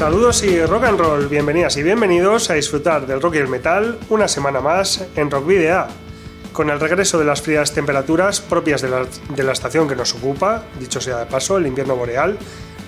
[0.00, 3.98] Saludos y rock and roll, bienvenidas y bienvenidos a disfrutar del rock y el metal
[4.08, 5.88] una semana más en Rock Video.
[6.54, 11.02] Con el regreso de las frías temperaturas propias de la, estación que nos ocupa, dicho
[11.02, 12.38] sea de paso, el invierno boreal,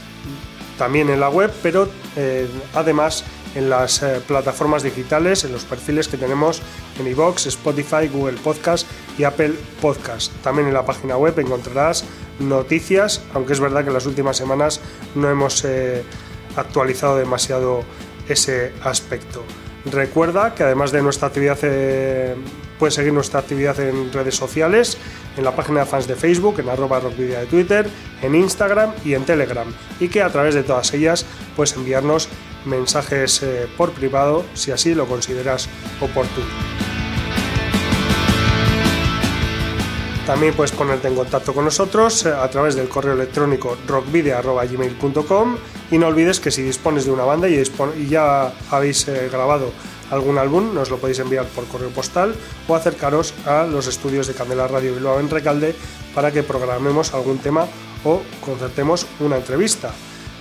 [0.79, 3.23] También en la web, pero eh, además
[3.55, 6.63] en las eh, plataformas digitales, en los perfiles que tenemos
[6.99, 8.87] en iVoox, Spotify, Google Podcast
[9.19, 10.33] y Apple Podcast.
[10.43, 12.05] También en la página web encontrarás
[12.39, 14.81] noticias, aunque es verdad que en las últimas semanas
[15.15, 16.05] no hemos eh,
[16.57, 17.85] actualizado demasiado
[18.29, 19.45] ese aspecto.
[19.85, 22.35] Recuerda que además de nuestra actividad, eh,
[22.79, 24.99] puedes seguir nuestra actividad en redes sociales,
[25.37, 27.89] en la página de fans de Facebook, en arroba rockvidia de Twitter,
[28.21, 29.69] en Instagram y en Telegram,
[30.01, 31.25] y que a través de todas ellas
[31.55, 32.29] puedes enviarnos
[32.65, 35.69] mensajes eh, por privado si así lo consideras
[36.01, 36.86] oportuno.
[40.27, 45.57] También puedes ponerte en contacto con nosotros eh, a través del correo electrónico rockvideo.gmail.com
[45.93, 47.63] y no olvides que si dispones de una banda y,
[48.09, 49.71] ya habéis eh, grabado
[50.11, 52.35] algún álbum, nos lo podéis enviar por correo postal
[52.67, 55.77] o acercaros a los estudios de Candela Radio Bilbao en Recalde
[56.13, 57.67] para que programemos algún tema
[58.03, 59.93] o concertemos una entrevista.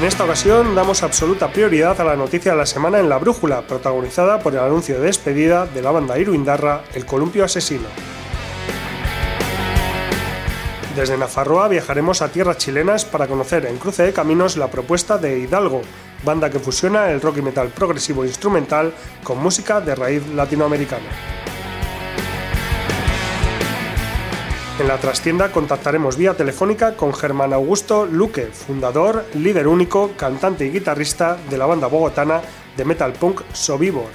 [0.00, 3.60] En esta ocasión damos absoluta prioridad a la noticia de la semana en La Brújula,
[3.60, 7.86] protagonizada por el anuncio de despedida de la banda Iruindarra, El Columpio Asesino.
[10.96, 15.38] Desde Nafarroa viajaremos a tierras chilenas para conocer en Cruce de Caminos la propuesta de
[15.38, 15.82] Hidalgo,
[16.24, 21.10] banda que fusiona el rock y metal progresivo instrumental con música de raíz latinoamericana.
[24.80, 30.70] En la trastienda contactaremos vía telefónica con Germán Augusto Luque, fundador, líder único, cantante y
[30.70, 32.40] guitarrista de la banda bogotana
[32.78, 34.08] de metal punk Sobibor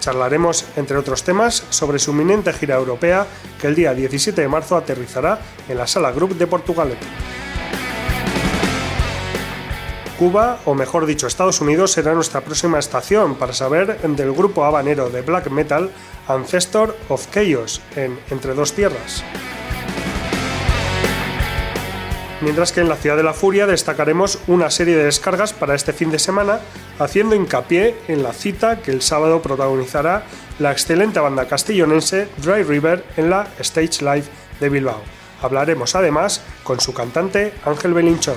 [0.00, 3.24] Charlaremos, entre otros temas, sobre su inminente gira europea
[3.60, 5.38] que el día 17 de marzo aterrizará
[5.68, 7.06] en la Sala Group de Portugalete.
[10.18, 15.08] Cuba, o mejor dicho Estados Unidos, será nuestra próxima estación para saber del grupo habanero
[15.08, 15.90] de black metal
[16.26, 19.22] Ancestor of Chaos en Entre dos Tierras
[22.40, 25.92] mientras que en la Ciudad de la Furia destacaremos una serie de descargas para este
[25.92, 26.60] fin de semana,
[26.98, 30.24] haciendo hincapié en la cita que el sábado protagonizará
[30.58, 34.24] la excelente banda castellonense Dry River en la Stage Live
[34.60, 35.00] de Bilbao.
[35.42, 38.36] Hablaremos además con su cantante Ángel Belinchón.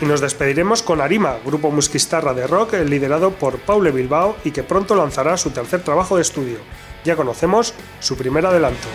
[0.00, 4.62] Y nos despediremos con Arima, grupo musquistarra de rock liderado por Paule Bilbao y que
[4.62, 6.58] pronto lanzará su tercer trabajo de estudio.
[7.04, 8.88] Ya conocemos su primer adelanto.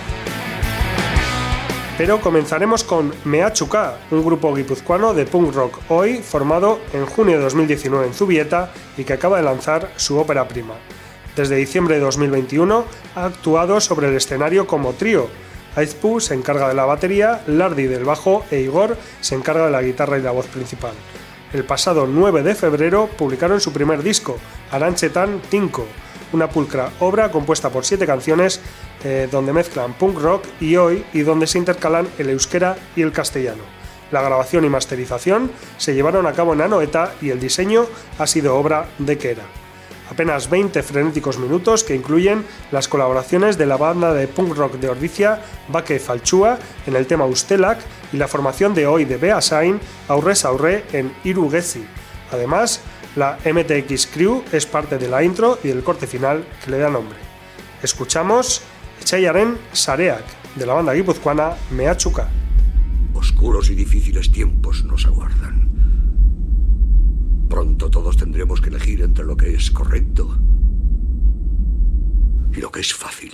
[1.99, 7.43] Pero comenzaremos con Meachuca, un grupo guipuzcoano de punk rock hoy formado en junio de
[7.43, 10.75] 2019 en Zubieta y que acaba de lanzar su ópera prima.
[11.35, 12.85] Desde diciembre de 2021
[13.15, 15.27] ha actuado sobre el escenario como trío.
[15.75, 19.81] Aizpu se encarga de la batería, Lardi del bajo e Igor se encarga de la
[19.81, 20.93] guitarra y la voz principal.
[21.51, 24.37] el pasado 9 de febrero publicaron su primer disco,
[24.71, 25.85] Aranchetan Tinko,
[26.33, 28.61] una pulcra obra compuesta por siete canciones
[29.03, 33.11] eh, donde mezclan punk rock y hoy y donde se intercalan el euskera y el
[33.11, 33.63] castellano.
[34.11, 37.85] La grabación y masterización se llevaron a cabo en Anoeta y el diseño
[38.17, 39.43] ha sido obra de Kera
[40.09, 44.89] apenas 20 frenéticos minutos que incluyen las colaboraciones de la banda de punk rock de
[44.89, 47.79] Ordicia, Baque Falchua, en el tema Ustelak
[48.11, 51.85] y la formación de hoy de Beasain, Aurre en Irugezi.
[52.31, 52.81] Además,
[53.19, 56.89] la MTX Crew es parte de la intro y del corte final que le da
[56.89, 57.17] nombre.
[57.83, 58.61] Escuchamos
[59.01, 60.23] Echayaren Sareak,
[60.55, 62.29] de la banda guipuzcoana Meachuca.
[63.13, 65.67] Oscuros y difíciles tiempos nos aguardan.
[67.49, 70.37] Pronto todos tendremos que elegir entre lo que es correcto
[72.53, 73.33] y lo que es fácil.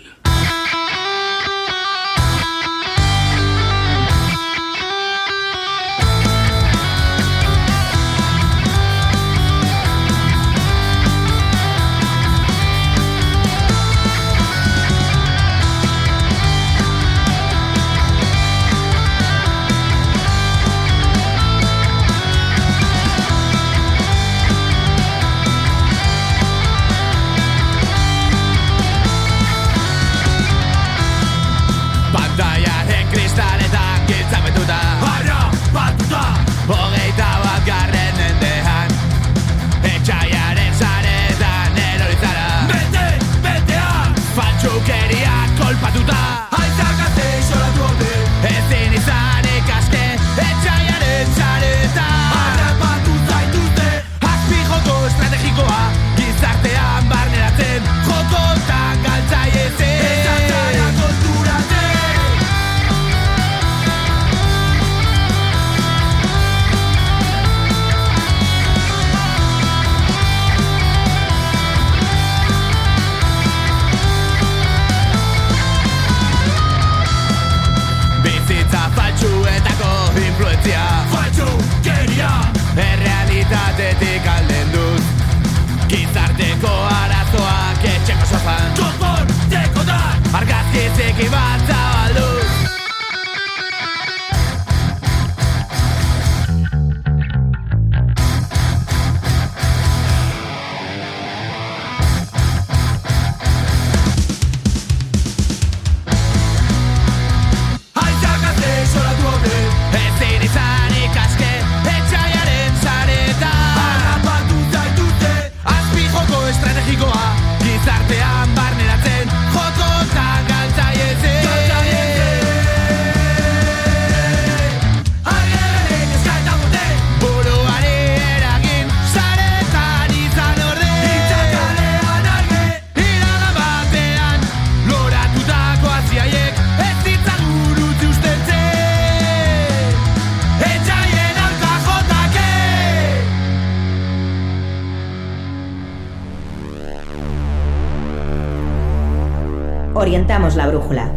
[150.54, 151.12] La brújula,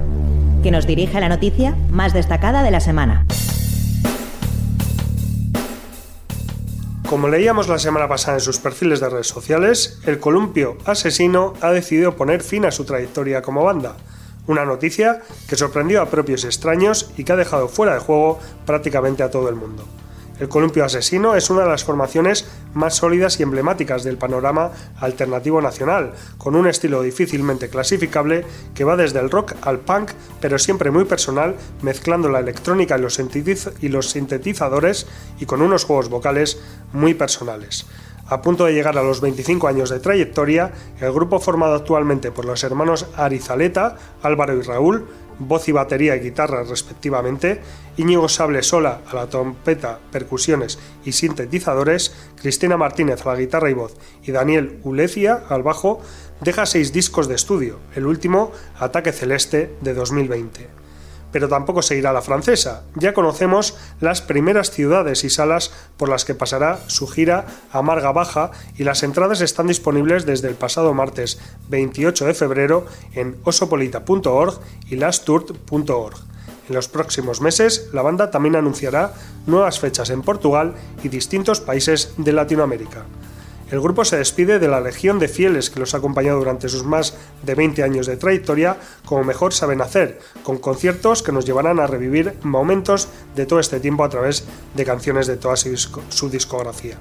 [0.63, 3.27] que nos dirige a la noticia más destacada de la semana.
[7.07, 11.71] Como leíamos la semana pasada en sus perfiles de redes sociales, el columpio asesino ha
[11.73, 13.97] decidido poner fin a su trayectoria como banda.
[14.47, 19.23] Una noticia que sorprendió a propios extraños y que ha dejado fuera de juego prácticamente
[19.23, 19.85] a todo el mundo.
[20.41, 25.61] El Columpio Asesino es una de las formaciones más sólidas y emblemáticas del panorama alternativo
[25.61, 30.93] nacional, con un estilo difícilmente clasificable que va desde el rock al punk, pero siempre
[30.93, 35.07] muy personal, mezclando la electrónica y los, sintetizadores
[35.41, 36.61] y con unos juegos vocales
[36.93, 37.87] muy personales.
[38.29, 42.45] A punto de llegar a los 25 años de trayectoria, el grupo formado actualmente por
[42.45, 47.61] los hermanos Arizaleta, Álvaro y Raúl, voz y batería y guitarra respectivamente,
[47.97, 53.75] Íñigo Sable Sola a la trompeta, percusiones y sintetizadores, Cristina Martínez a la guitarra y
[53.75, 56.01] voz y Daniel Ulecia al bajo,
[56.41, 60.88] deja seis discos de estudio, el último Ataque Celeste de 2020
[61.33, 62.85] pero tampoco seguirá la francesa.
[62.95, 68.13] Ya conocemos las primeras ciudades y salas por las que pasará su gira a Marga
[68.13, 74.59] Baja y las entradas están disponibles desde el pasado martes 28 de febrero en osopolita.org
[74.89, 76.17] y lasttour.org.
[76.69, 79.15] En los próximos meses, la banda también anunciará
[79.47, 83.05] nuevas fechas en Portugal y distintos países de Latinoamérica.
[83.71, 86.85] El grupo se despide de la legión de fieles que los ha acompañado durante sus
[86.85, 91.79] más de 20 años de trayectoria, como mejor saben hacer, con conciertos que nos llevarán
[91.79, 94.45] a revivir momentos de todo este tiempo a través
[94.75, 96.99] de canciones de toda su discografía.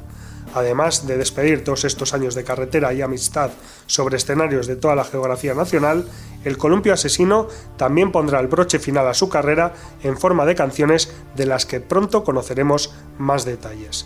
[0.54, 3.52] Además de despedir todos estos años de carretera y amistad
[3.86, 6.08] sobre escenarios de toda la geografía nacional,
[6.44, 7.48] el Columpio Asesino
[7.78, 11.80] también pondrá el broche final a su carrera en forma de canciones de las que
[11.80, 14.06] pronto conoceremos más detalles.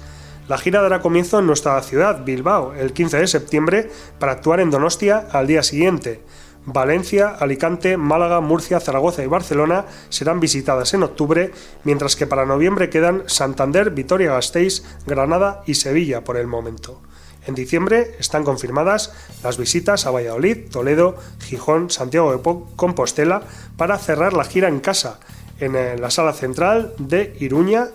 [0.51, 3.89] La gira dará comienzo en nuestra ciudad, Bilbao, el 15 de septiembre,
[4.19, 6.25] para actuar en Donostia al día siguiente.
[6.65, 11.53] Valencia, Alicante, Málaga, Murcia, Zaragoza y Barcelona serán visitadas en octubre,
[11.85, 17.01] mientras que para noviembre quedan Santander, Vitoria-Gasteiz, Granada y Sevilla por el momento.
[17.47, 19.13] En diciembre están confirmadas
[19.45, 22.41] las visitas a Valladolid, Toledo, Gijón, Santiago de
[22.75, 23.43] Compostela
[23.77, 25.21] para cerrar la gira en casa,
[25.61, 27.87] en eh, la sala central de Iruña,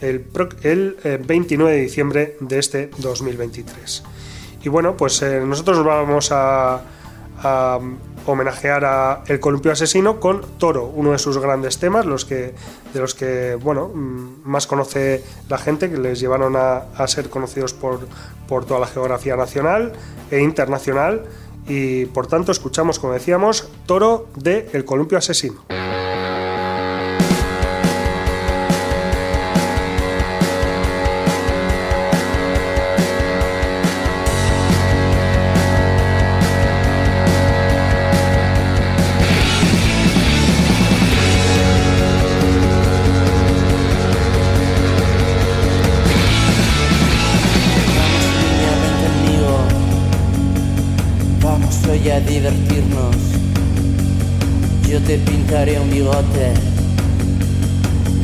[0.00, 0.18] el,
[1.26, 4.02] 29 eh, de diciembre de este 2023.
[4.62, 6.82] Y bueno, pues eh, nosotros vamos a,
[8.26, 12.54] homenajear a El Columpio Asesino con Toro, uno de sus grandes temas, los que,
[12.94, 17.74] de los que bueno, mm, más conoce la gente, que les llevaron a, ser conocidos
[17.74, 18.00] por,
[18.48, 19.92] por toda la geografía nacional
[20.30, 21.24] e internacional.
[21.66, 25.64] Y por tanto escuchamos, como decíamos, Toro de El Columpio Asesino.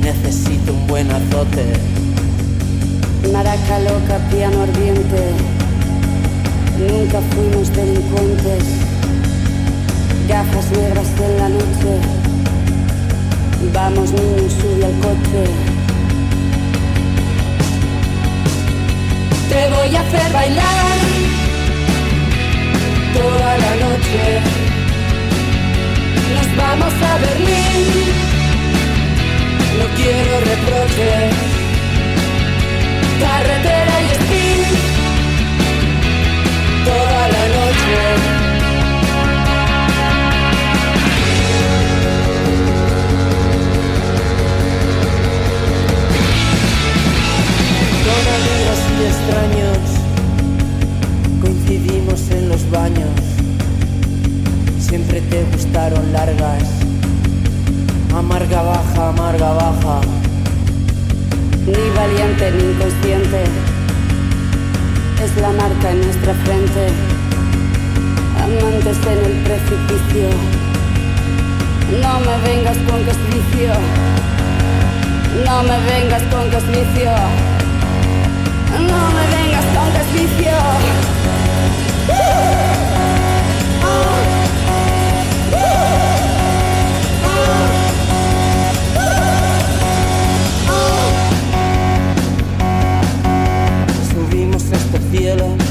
[0.01, 1.65] Necesito un buen azote.
[3.33, 5.23] Maraca loca, piano ardiente,
[6.79, 8.65] nunca fuimos delincuentes,
[10.29, 11.93] gafas negras en la noche,
[13.75, 15.45] vamos niños, sube al coche.
[19.49, 21.30] Te voy a hacer bailar
[23.15, 24.41] toda la noche
[26.35, 28.31] nos vamos a Berlín.
[29.79, 31.35] No quiero reproches,
[33.21, 34.61] carretera y spin,
[36.85, 38.40] toda la noche.
[73.07, 73.75] Con
[75.45, 76.57] No me vengas con que
[78.89, 80.03] No me vengas con que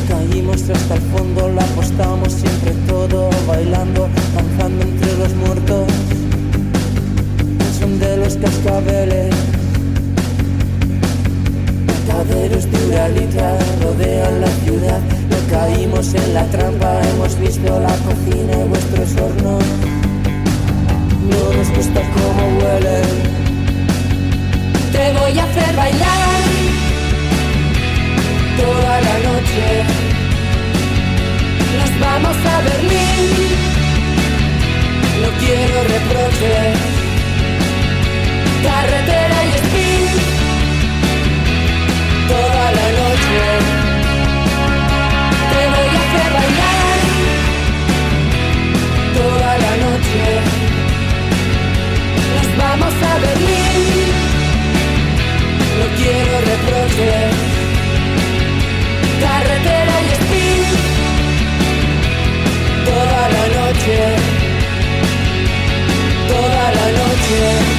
[0.07, 6.18] caímos hasta el fondo, la apostamos siempre todo, bailando, danzando entre los muertos.
[8.29, 9.33] Los cascabeles,
[12.05, 14.99] caderos de Uralita rodean la ciudad.
[15.31, 19.63] No caímos en la trampa, hemos visto la cocina y vuestros hornos.
[21.27, 23.09] No nos gusta cómo huelen.
[24.91, 26.43] Te voy a hacer bailar
[28.57, 29.65] toda la noche.
[31.79, 33.49] Nos vamos a Berlín,
[35.19, 36.98] no quiero reproches.
[38.61, 40.05] Carretera y spin,
[66.27, 67.78] toda la noche.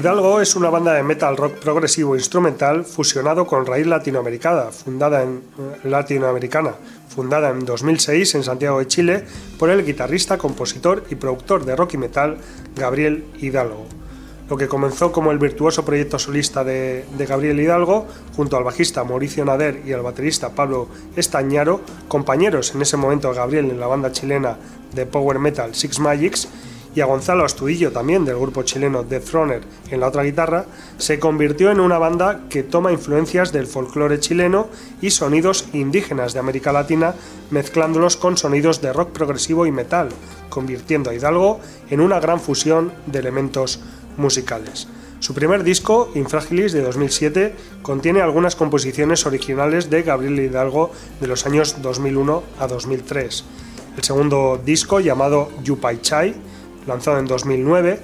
[0.00, 5.42] Hidalgo es una banda de metal rock progresivo instrumental fusionado con raíz latinoamericana, fundada en,
[5.58, 6.72] eh, latinoamericana,
[7.14, 9.24] fundada en 2006 en Santiago de Chile
[9.58, 12.38] por el guitarrista, compositor y productor de rock y metal
[12.74, 13.84] Gabriel Hidalgo.
[14.48, 19.04] Lo que comenzó como el virtuoso proyecto solista de, de Gabriel Hidalgo, junto al bajista
[19.04, 23.86] Mauricio Nader y al baterista Pablo Estañaro, compañeros en ese momento de Gabriel en la
[23.86, 24.56] banda chilena
[24.94, 26.48] de power metal Six Magics,
[26.94, 29.20] y a Gonzalo Astudillo también del grupo chileno The
[29.90, 30.66] en la otra guitarra,
[30.98, 34.68] se convirtió en una banda que toma influencias del folclore chileno
[35.00, 37.14] y sonidos indígenas de América Latina,
[37.50, 40.08] mezclándolos con sonidos de rock progresivo y metal,
[40.48, 43.80] convirtiendo a Hidalgo en una gran fusión de elementos
[44.16, 44.88] musicales.
[45.20, 51.44] Su primer disco, Infragilis de 2007, contiene algunas composiciones originales de Gabriel Hidalgo de los
[51.44, 53.44] años 2001 a 2003.
[53.98, 56.34] El segundo disco, llamado Yupaichai,
[56.86, 58.00] lanzado en 2009,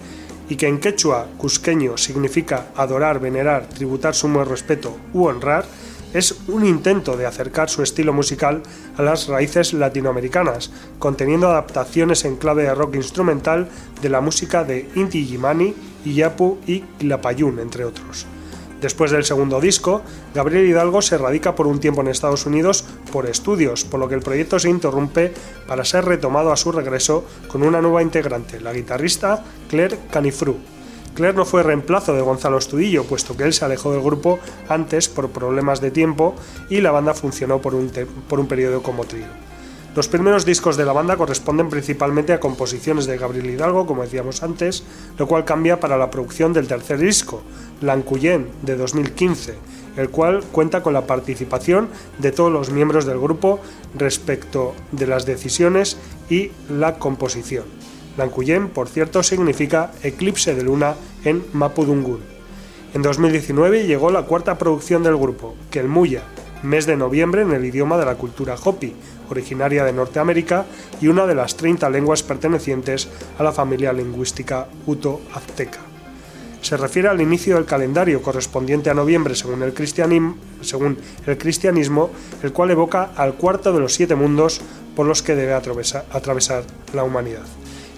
[0.49, 5.65] y que en quechua cusqueño significa adorar, venerar, tributar sumo respeto u honrar,
[6.13, 8.63] es un intento de acercar su estilo musical
[8.97, 13.69] a las raíces latinoamericanas, conteniendo adaptaciones en clave de rock instrumental
[14.01, 18.27] de la música de Inti Gimani, Iyapu y Lapayún, entre otros.
[18.81, 20.03] Después del segundo disco,
[20.35, 24.15] Gabriel Hidalgo se radica por un tiempo en Estados Unidos por estudios, por lo que
[24.15, 25.33] el proyecto se interrumpe
[25.67, 30.57] para ser retomado a su regreso con una nueva integrante, la guitarrista Claire Canifru.
[31.15, 35.09] Claire no fue reemplazo de Gonzalo Estudillo, puesto que él se alejó del grupo antes
[35.09, 36.35] por problemas de tiempo
[36.69, 37.91] y la banda funcionó por un,
[38.29, 39.25] por un periodo como trío.
[39.97, 44.43] Los primeros discos de la banda corresponden principalmente a composiciones de Gabriel Hidalgo, como decíamos
[44.43, 44.85] antes,
[45.17, 47.41] lo cual cambia para la producción del tercer disco,
[47.81, 49.55] Lancuyen, de 2015,
[49.97, 53.59] el cual cuenta con la participación de todos los miembros del grupo
[53.97, 55.97] respecto de las decisiones
[56.29, 57.65] y la composición.
[58.19, 62.21] Lancuyen, por cierto, significa eclipse de luna en Mapudungun.
[62.93, 66.23] En 2019 llegó la cuarta producción del grupo, Kelmuya,
[66.63, 68.95] mes de noviembre en el idioma de la cultura Hopi,
[69.31, 70.67] originaria de Norteamérica
[71.01, 73.09] y una de las 30 lenguas pertenecientes
[73.39, 75.81] a la familia lingüística Uto-Azteca.
[76.61, 79.73] Se refiere al inicio del calendario correspondiente a noviembre según el,
[80.63, 82.11] según el cristianismo,
[82.43, 84.61] el cual evoca al cuarto de los siete mundos
[84.97, 87.45] por los que debe atravesar la humanidad.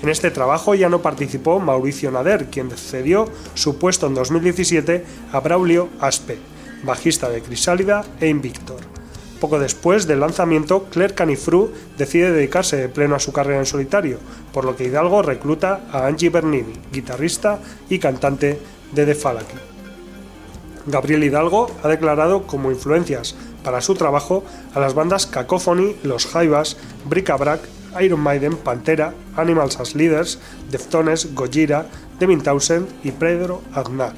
[0.03, 5.41] En este trabajo ya no participó Mauricio Nader, quien cedió su puesto en 2017 a
[5.41, 6.39] Braulio Aspe,
[6.85, 8.98] bajista de Crisálida e Invictor.
[9.41, 14.19] Poco después del lanzamiento, Claire Canifru decide dedicarse de pleno a su carrera en solitario,
[14.53, 18.59] por lo que Hidalgo recluta a Angie Bernini, guitarrista y cantante
[18.93, 19.57] de The Falaki.
[20.87, 24.43] Gabriel Hidalgo ha declarado como influencias para su trabajo
[24.75, 27.61] a las bandas Cacophony, Los Jaivas, Brick Brac,
[28.01, 30.39] Iron Maiden, Pantera, Animals as Leaders,
[30.71, 31.87] Deftones, Gojira,
[32.19, 34.15] Devin Townsend y Pedro Aznar.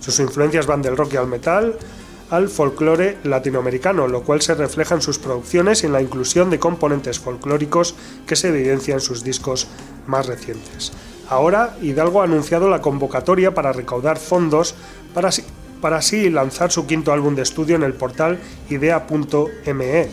[0.00, 1.76] Sus influencias van del rock al metal,
[2.30, 6.58] al folclore latinoamericano, lo cual se refleja en sus producciones y en la inclusión de
[6.58, 7.94] componentes folclóricos
[8.26, 9.68] que se evidencian en sus discos
[10.06, 10.92] más recientes.
[11.28, 14.74] Ahora, Hidalgo ha anunciado la convocatoria para recaudar fondos
[15.14, 15.30] para
[15.80, 18.38] para así lanzar su quinto álbum de estudio en el portal
[18.68, 20.08] idea.me.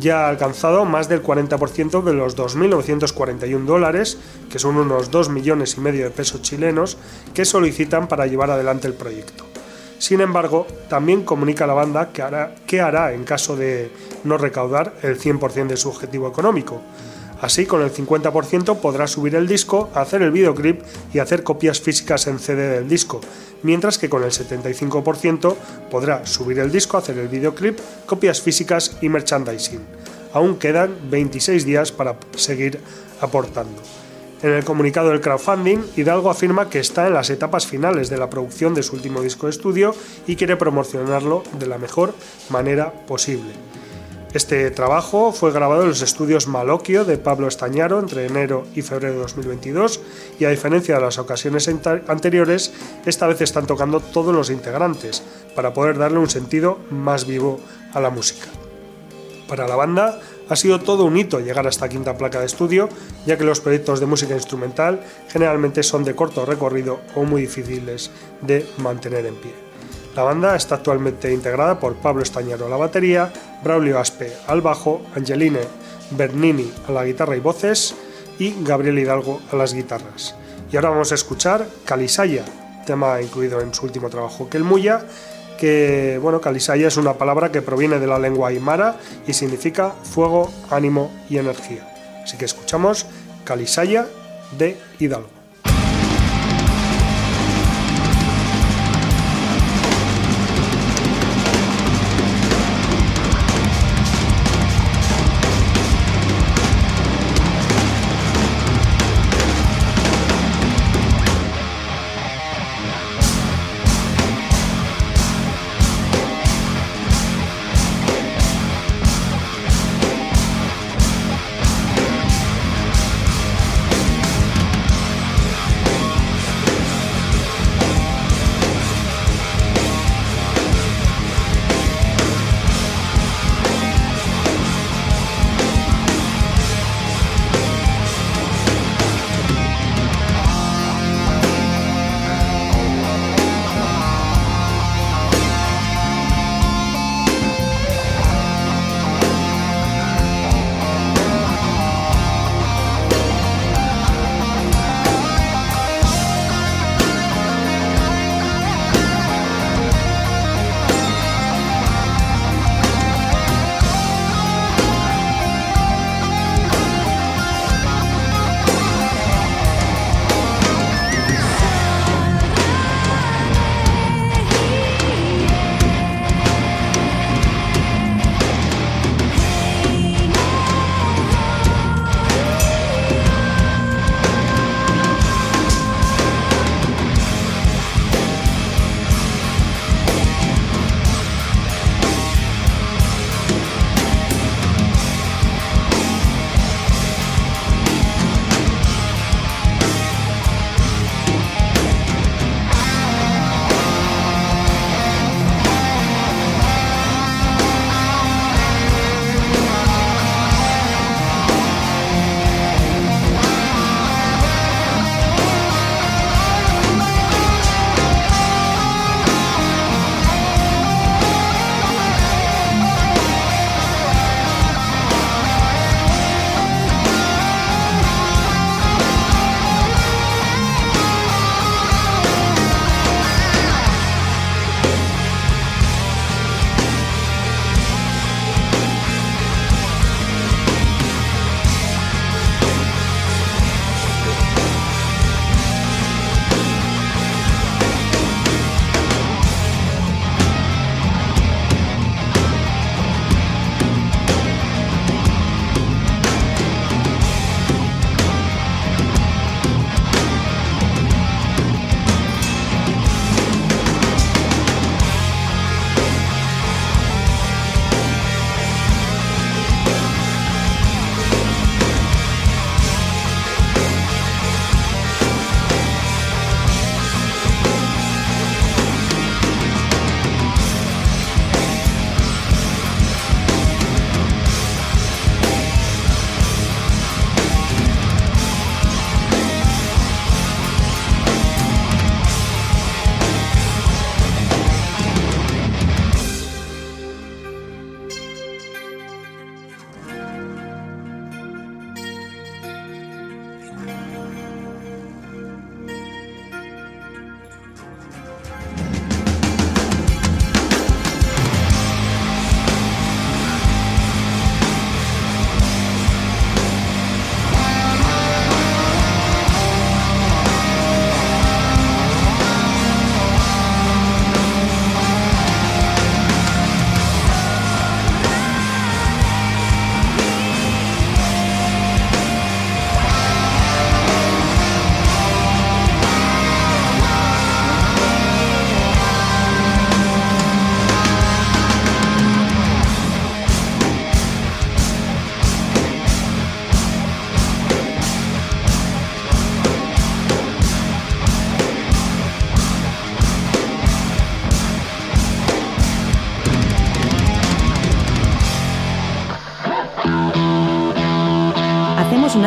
[0.00, 4.18] Ya ha alcanzado más del 40% de los 2.941 dólares,
[4.50, 6.98] que son unos 2 millones y medio de pesos chilenos,
[7.32, 9.55] que solicitan para llevar adelante el proyecto.
[9.98, 13.90] Sin embargo, también comunica la banda que hará, qué hará en caso de
[14.24, 16.82] no recaudar el 100% de su objetivo económico.
[17.40, 20.80] Así, con el 50% podrá subir el disco, hacer el videoclip
[21.12, 23.20] y hacer copias físicas en CD del disco,
[23.62, 25.54] mientras que con el 75%
[25.90, 29.80] podrá subir el disco, hacer el videoclip, copias físicas y merchandising.
[30.32, 32.80] Aún quedan 26 días para seguir
[33.20, 33.82] aportando.
[34.42, 38.28] En el comunicado del crowdfunding, Hidalgo afirma que está en las etapas finales de la
[38.28, 39.94] producción de su último disco de estudio
[40.26, 42.14] y quiere promocionarlo de la mejor
[42.50, 43.52] manera posible.
[44.34, 49.14] Este trabajo fue grabado en los estudios Maloquio de Pablo Estañaro entre enero y febrero
[49.14, 50.00] de 2022
[50.38, 51.66] y a diferencia de las ocasiones
[52.06, 52.74] anteriores,
[53.06, 55.22] esta vez están tocando todos los integrantes
[55.54, 57.58] para poder darle un sentido más vivo
[57.94, 58.48] a la música.
[59.48, 62.88] Para la banda Ha sido todo un hito llegar a esta quinta placa de estudio,
[63.26, 68.10] ya que los proyectos de música instrumental generalmente son de corto recorrido o muy difíciles
[68.42, 69.52] de mantener en pie.
[70.14, 73.32] La banda está actualmente integrada por Pablo Estañaro a la batería,
[73.62, 75.60] Braulio Aspe al bajo, Angeline
[76.12, 77.94] Bernini a la guitarra y voces
[78.38, 80.34] y Gabriel Hidalgo a las guitarras.
[80.70, 82.44] Y ahora vamos a escuchar Calisaya,
[82.86, 85.04] tema incluido en su último trabajo, que el Muya
[85.58, 90.50] que, bueno, Kalisaya es una palabra que proviene de la lengua aymara y significa fuego,
[90.70, 91.86] ánimo y energía.
[92.22, 93.06] Así que escuchamos
[93.44, 94.06] Kalisaya
[94.58, 95.35] de Hidalgo.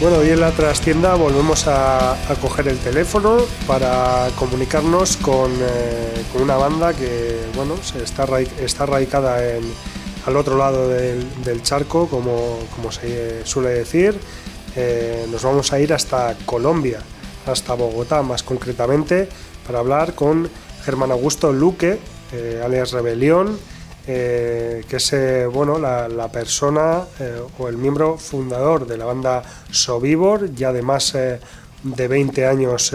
[0.00, 6.54] Bueno, hoy en la trastienda volvemos a, coger el teléfono para comunicarnos con, eh, una
[6.54, 8.24] banda que bueno, está,
[8.60, 9.64] está radicada en,
[10.24, 12.60] al otro lado del, charco, como,
[12.92, 14.16] se suele decir.
[14.76, 17.00] Eh, nos vamos a ir hasta Colombia,
[17.44, 19.28] hasta Bogotá más concretamente,
[19.66, 20.48] para hablar con
[20.84, 21.98] Germán Augusto Luque,
[22.32, 23.58] eh, alias Rebelión
[24.10, 29.42] eh, que es eh, bueno, la, persona eh, o el miembro fundador de la banda
[29.70, 32.90] Sobibor, ya de más de 20 años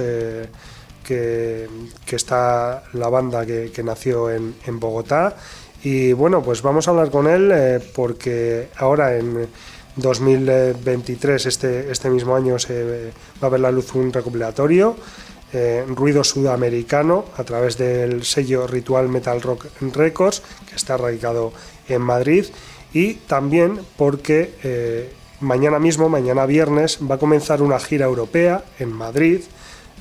[1.04, 1.70] que,
[2.12, 5.36] está la banda que, nació en, Bogotá.
[5.84, 9.48] Y bueno, pues vamos a hablar con él porque ahora en
[9.98, 14.96] 2023, este, este mismo año, se va a ver la luz un recopilatorio
[15.54, 21.54] eh, ruido sudamericano a través del sello Ritual Metal Rock Records, que está radicado
[21.88, 22.46] en Madrid,
[22.94, 28.92] y también porque eh, mañana mismo, mañana viernes, va a comenzar una gira europea en
[28.92, 29.42] Madrid,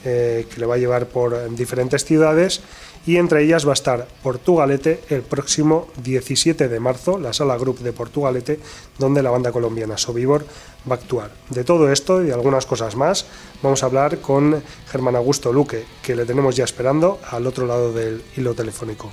[0.05, 2.63] eh, que le va a llevar por diferentes ciudades
[3.07, 7.81] y entre ellas va a estar Portugalete el próximo 17 de marzo, la sala Group
[7.81, 8.61] de Portugalete,
[8.99, 10.45] donde la banda colombiana Sobibor
[10.89, 11.33] va a actuar.
[11.51, 13.27] De todo esto y de algunas cosas más,
[13.63, 17.93] vamos a hablar con Germán Augusto Luque, que le tenemos ya esperando al otro lado
[17.93, 19.11] del hilo telefónico.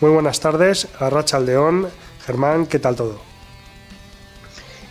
[0.00, 1.88] Muy buenas tardes, Arracha Aldeón.
[2.24, 3.20] Germán, ¿qué tal todo?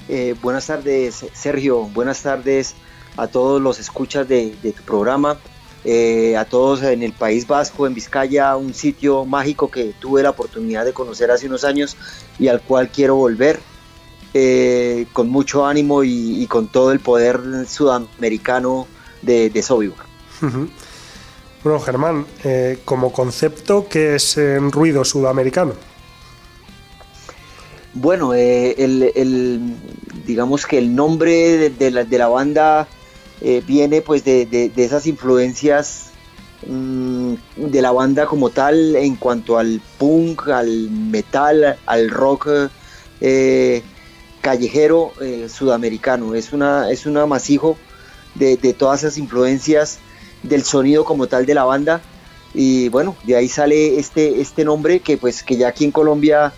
[0.10, 1.84] Eh, buenas tardes, Sergio.
[1.84, 2.76] Buenas tardes
[3.16, 5.38] a todos los escuchas de tu programa.
[5.84, 10.30] Eh, a todos en el País Vasco, en Vizcaya, un sitio mágico que tuve la
[10.30, 11.98] oportunidad de conocer hace unos años
[12.38, 13.60] y al cual quiero volver.
[14.34, 18.88] eh, con mucho ánimo y, con todo el poder sudamericano
[19.22, 19.98] de, de Sobibor.
[21.64, 24.40] Bueno, Germán, eh, como concepto, ¿qué es
[24.72, 25.74] ruido sudamericano?
[27.94, 29.76] Bueno, el,
[30.26, 32.88] digamos que el nombre de, la, banda
[33.66, 36.12] viene pues de, esas influencias
[36.68, 42.48] mm, de la banda como tal en cuanto al punk, al metal, al rock
[43.22, 43.84] eh,
[44.42, 46.34] callejero eh, sudamericano.
[46.34, 47.78] Es, una, es un amasijo
[48.36, 50.00] de, todas esas influencias
[50.44, 52.02] del sonido como tal de la banda.
[52.54, 56.52] Y bueno, de ahí sale este, este nombre que pues que ya aquí en Colombia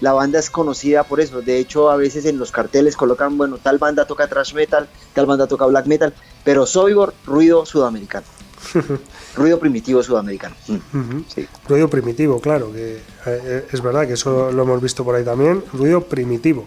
[0.00, 1.42] la banda es conocida por eso.
[1.42, 5.26] De hecho, a veces en los carteles colocan, bueno, tal banda toca thrash metal, tal
[5.26, 8.26] banda toca black metal, pero Sobibor, ruido sudamericano.
[9.36, 10.54] ruido primitivo sudamericano.
[10.68, 11.20] Mm,
[11.68, 15.62] ruido primitivo, claro, que eh, es verdad que eso lo hemos visto por ahí también.
[15.72, 16.64] Ruido primitivo.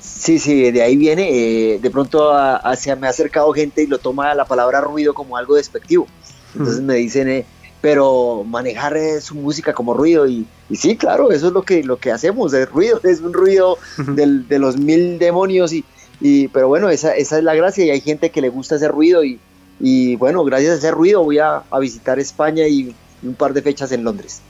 [0.00, 1.28] Sí, sí, de ahí viene.
[1.30, 2.32] Eh, de pronto
[2.76, 6.06] se me ha acercado gente y lo toma la palabra ruido como algo despectivo.
[6.54, 7.46] Entonces me dicen, eh,
[7.80, 12.10] pero manejar su música como ruido y, sí, claro, eso es lo que, lo que
[12.10, 15.84] hacemos, es ruido, es un ruido de los mil demonios y,
[16.20, 18.88] y pero bueno, esa, esa, es la gracia y hay gente que le gusta ese
[18.88, 19.38] ruido y,
[19.80, 23.92] y bueno, gracias a ese ruido voy a, visitar España y un par de fechas
[23.92, 24.40] en Londres.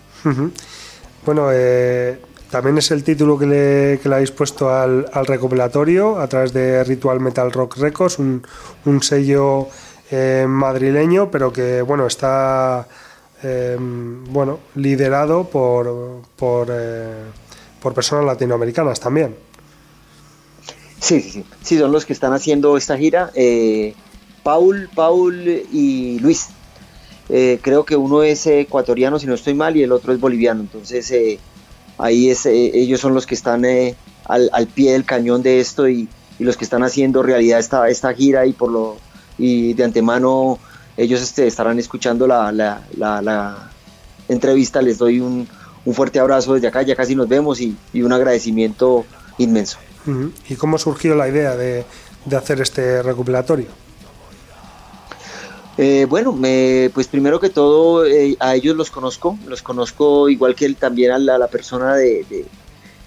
[1.25, 2.19] Bueno, eh,
[2.51, 6.53] también es el título que le, que le habéis puesto al, al, recopilatorio a través
[6.53, 8.43] de Ritual Metal Rock Records, un,
[8.87, 9.69] un sello
[10.11, 12.89] eh, madrileño, pero que bueno está
[13.43, 16.73] eh, bueno liderado por por,
[17.81, 19.37] por personas latinoamericanas también.
[21.01, 23.31] Sí, sí, sí, son los que están haciendo esta gira.
[24.43, 26.49] Paul, Paul y Luis.
[27.29, 30.61] creo que uno es ecuatoriano, si no estoy mal, y el otro es boliviano.
[30.61, 31.13] Entonces,
[31.99, 35.89] ahí es, eh, ellos son los que están eh, al, pie del cañón de esto
[35.89, 38.97] y, los que están haciendo realidad esta, esta gira y por lo
[39.39, 40.61] y de antemano
[40.99, 43.71] ellos este, estarán escuchando la, la,
[44.29, 44.83] entrevista.
[44.83, 45.49] Les doy un,
[45.95, 49.07] fuerte abrazo desde acá, ya casi nos vemos y, un agradecimiento
[49.39, 49.79] inmenso.
[50.49, 51.85] ¿Y cómo surgió la idea de,
[52.25, 53.67] de hacer este recopilatorio?
[55.81, 60.57] Eh, bueno, me, pues primero que todo eh, a ellos los conozco, los conozco igual
[60.57, 62.45] que él, también a la, persona de,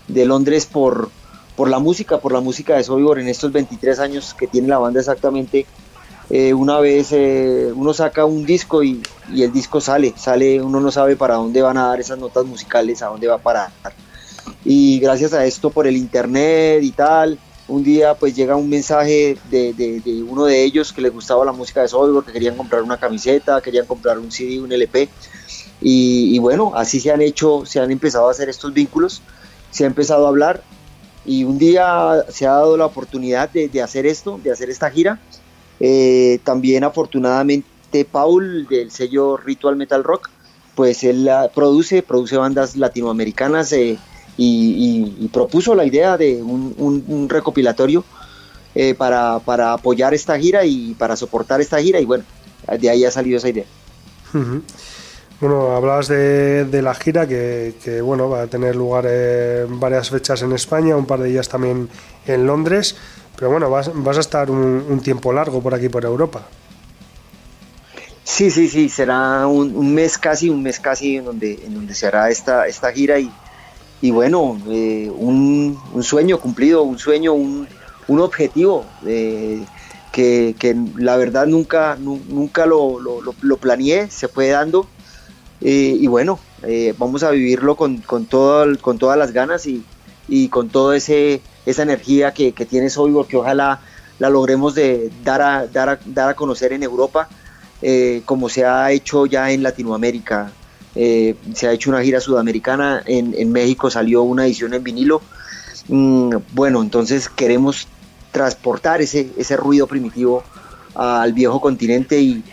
[0.08, 1.10] Londres por,
[1.58, 4.78] por la música, por la música de Sobibor en estos 23 años que tiene la
[4.78, 5.66] banda exactamente.
[6.34, 10.90] Eh, una vez uno saca un disco y, y, el disco sale, sale, uno no
[10.90, 13.72] sabe para dónde van a dar esas notas musicales, a dónde va a parar.
[14.64, 17.38] Y gracias a esto por el internet y tal,
[17.72, 21.82] un día pues llega un mensaje de, uno de ellos que les gustaba la música
[21.82, 25.10] de Soulwork, que querían comprar una camiseta, querían comprar un CD, un LP.
[25.80, 29.22] Y, bueno, así se han hecho, se han empezado a hacer estos vínculos,
[29.72, 30.62] se ha empezado a hablar
[31.26, 35.20] y un día se ha dado la oportunidad de, hacer esto, de hacer esta gira.
[35.84, 40.30] Eh, también afortunadamente Paul del sello Ritual Metal Rock,
[40.76, 43.74] pues él produce, produce bandas latinoamericanas.
[43.74, 43.98] Eh,
[44.38, 48.04] y, propuso la idea de un, recopilatorio
[48.74, 52.24] eh, para, apoyar esta gira y para soportar esta gira y bueno,
[52.80, 53.66] de ahí ha salido esa idea.
[55.42, 60.54] Bueno, hablabas de, la gira que, bueno va a tener lugar en varias fechas en
[60.54, 61.90] España, un par de ellas también
[62.28, 62.96] en Londres,
[63.42, 66.44] pero bueno, vas, a estar un, tiempo largo por aquí, por Europa.
[68.24, 72.06] Sí, sí, sí, será un, mes casi, un mes casi en donde, en donde se
[72.06, 73.32] hará esta, esta gira y,
[74.00, 77.68] y bueno, eh, un, sueño cumplido, un sueño, un,
[78.08, 79.66] objetivo eh,
[80.12, 80.54] que,
[80.98, 83.00] la verdad nunca, nunca lo,
[83.60, 84.86] planeé, se fue dando
[85.62, 86.38] eh, y bueno,
[87.00, 89.84] vamos a vivirlo con, con, con todas las ganas y,
[90.50, 93.82] con toda esa energía que, que tiene Soy, que ojalá
[94.20, 97.28] la logremos de dar a, dar dar a conocer en Europa,
[98.26, 100.52] como se ha hecho ya en Latinoamérica.
[100.96, 105.22] Eh, se ha hecho una gira sudamericana, en, México salió una edición en vinilo.
[105.88, 107.88] Mm, bueno, entonces queremos
[108.32, 110.44] transportar ese, ese ruido primitivo
[110.96, 112.44] al viejo continente y,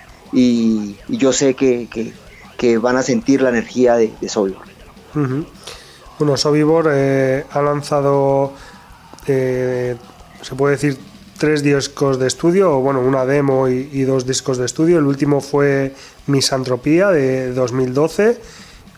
[1.09, 2.13] yo sé que,
[2.81, 4.57] van a sentir la energía de, de.
[6.19, 8.53] Bueno, Sobibor eh, ha lanzado,
[9.29, 9.95] eh,
[10.43, 10.99] se puede decir,
[11.39, 14.99] tres discos de estudio, o bueno, una demo y, dos discos de estudio.
[14.99, 15.95] El último fue
[16.27, 18.37] Misantropía de 2012,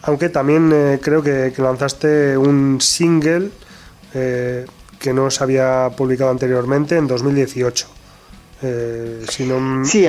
[0.03, 3.51] aunque también eh, creo que, lanzaste un single
[4.13, 7.87] que no se había publicado anteriormente en 2018.
[8.63, 9.85] Eh, si no...
[9.85, 10.07] Sí,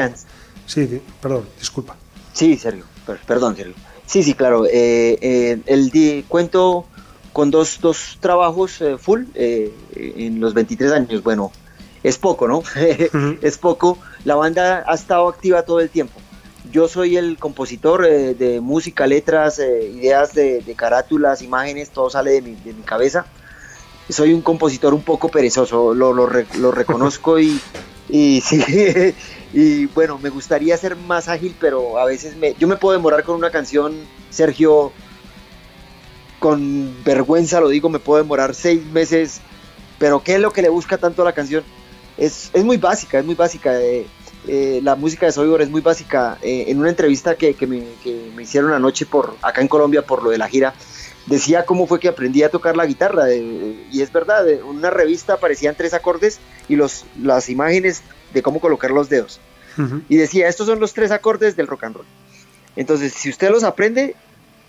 [0.65, 1.97] sí, perdón, disculpa.
[2.31, 2.85] Sí, Sergio,
[3.27, 3.75] perdón, Sergio.
[4.05, 4.65] Sí, sí, claro.
[4.65, 6.87] el cuento
[7.33, 11.23] con dos, dos trabajos eh, full eh, en los 23 años.
[11.23, 11.51] Bueno,
[12.03, 12.63] es poco, ¿no?
[13.41, 13.97] es poco.
[14.25, 16.19] La banda ha estado activa todo el tiempo.
[16.71, 22.41] Yo soy el compositor eh, de música, letras, ideas de, carátulas, imágenes, todo sale de
[22.41, 23.25] mi, de mi, cabeza.
[24.09, 27.59] Soy un compositor un poco perezoso, lo, lo, lo reconozco y,
[28.09, 28.63] y sí,
[29.53, 33.23] y bueno, me gustaría ser más ágil, pero a veces me, yo me puedo demorar
[33.23, 33.93] con una canción,
[34.29, 34.91] Sergio,
[36.41, 39.41] con vergüenza lo digo, me puedo demorar seis meses,
[39.99, 41.63] pero ¿qué es lo que le busca tanto a la canción?
[42.17, 43.79] Es, es muy básica, es muy básica.
[43.79, 44.07] Eh,
[44.47, 46.39] eh, la música de Soybor es muy básica.
[46.41, 50.01] Eh, en una entrevista que, que, me, que, me, hicieron anoche por, acá en Colombia
[50.01, 50.73] por lo de la gira,
[51.27, 53.31] decía cómo fue que aprendí a tocar la guitarra.
[53.31, 58.01] y es verdad, en una revista aparecían tres acordes y los, las imágenes
[58.33, 59.39] de cómo colocar los dedos.
[60.09, 62.05] Y decía, estos son los tres acordes del rock and roll.
[62.75, 64.15] Entonces, si usted los aprende,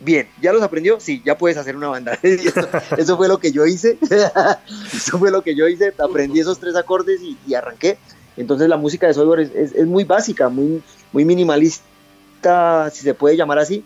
[0.05, 1.01] bien, ¿ya los aprendió?
[1.01, 2.19] Sí, ya puedes hacer una banda.
[2.23, 3.99] eso, fue lo que yo hice.
[4.93, 5.93] eso fue lo que yo hice.
[5.99, 7.99] Aprendí esos tres acordes y, arranqué.
[8.37, 10.83] Entonces la música de Soybor es, es, muy básica, muy,
[11.13, 13.85] muy minimalista, si se puede llamar así.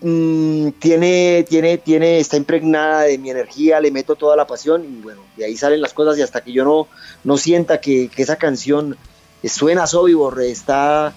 [0.00, 5.00] Mm, tiene, tiene, tiene, está impregnada de mi energía, le meto toda la pasión y
[5.02, 6.86] bueno, de ahí salen las cosas y hasta que yo no,
[7.24, 8.96] no sienta que, esa canción
[9.44, 11.14] suena Sobibor, está,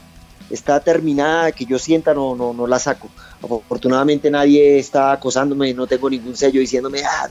[0.51, 3.09] está terminada, que yo sienta, no, no, no la saco.
[3.43, 7.27] Afortunadamente nadie está acosándome, no tengo ningún sello diciéndome, ah,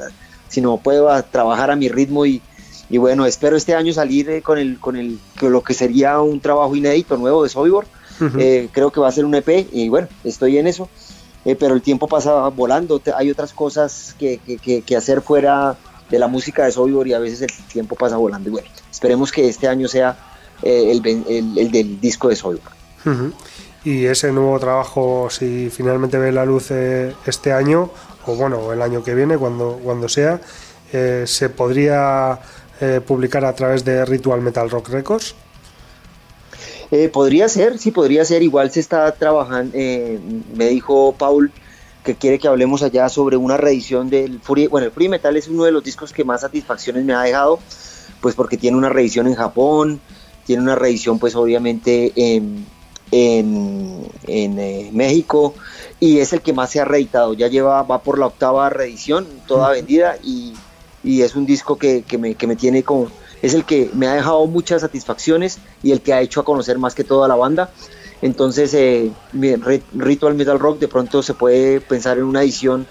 [0.49, 2.43] sino puedo trabajar a mi ritmo y,
[2.89, 6.21] y bueno, espero este año salir eh, con, el, con, el, con lo que sería
[6.21, 7.87] un trabajo inédito nuevo de Sobibor.
[8.39, 10.91] Eh, creo que va a ser un EP y bueno, estoy en eso.
[11.45, 15.75] Eh, pero el tiempo pasa volando, hay otras cosas que, que, que, hacer fuera
[16.11, 18.51] de la música de Sobibor y a veces el tiempo pasa volando.
[18.51, 20.19] Y bueno, esperemos que este año sea
[20.63, 22.80] eh, el, el, el, del disco de Sobibor.
[23.85, 27.91] Y ese nuevo trabajo, si finalmente ve la luz eh, este año,
[28.27, 30.41] o bueno, el año que viene, cuando, cuando sea,
[30.91, 32.39] se podría
[33.07, 35.35] publicar a través de Ritual Metal Rock Records.
[36.91, 38.43] Eh, podría ser, sí, podría ser.
[38.43, 39.73] Igual se está trabajando.
[39.75, 40.19] Eh,
[40.55, 41.53] me dijo Paul
[42.05, 44.67] que quiere que hablemos allá sobre una reedición del Fury.
[44.67, 47.61] Bueno, el Fury Metal es uno de los discos que más satisfacciones me ha dejado,
[48.21, 50.01] pues porque tiene una reedición en Japón,
[50.47, 52.67] tiene una reedición, pues obviamente en,
[53.11, 55.55] en, eh, México
[55.99, 57.35] y es el que más se ha reeditado.
[57.35, 60.55] Ya lleva, va por la octava reedición, toda vendida y,
[61.03, 63.09] y es un disco que, que, me, que me tiene como
[63.43, 66.79] es el que me ha dejado muchas satisfacciones y el que ha hecho a conocer
[66.79, 67.71] más que toda la banda.
[68.23, 69.11] Entonces, eh,
[69.95, 72.87] Ritual Metal Rock de pronto se puede pensar en una edición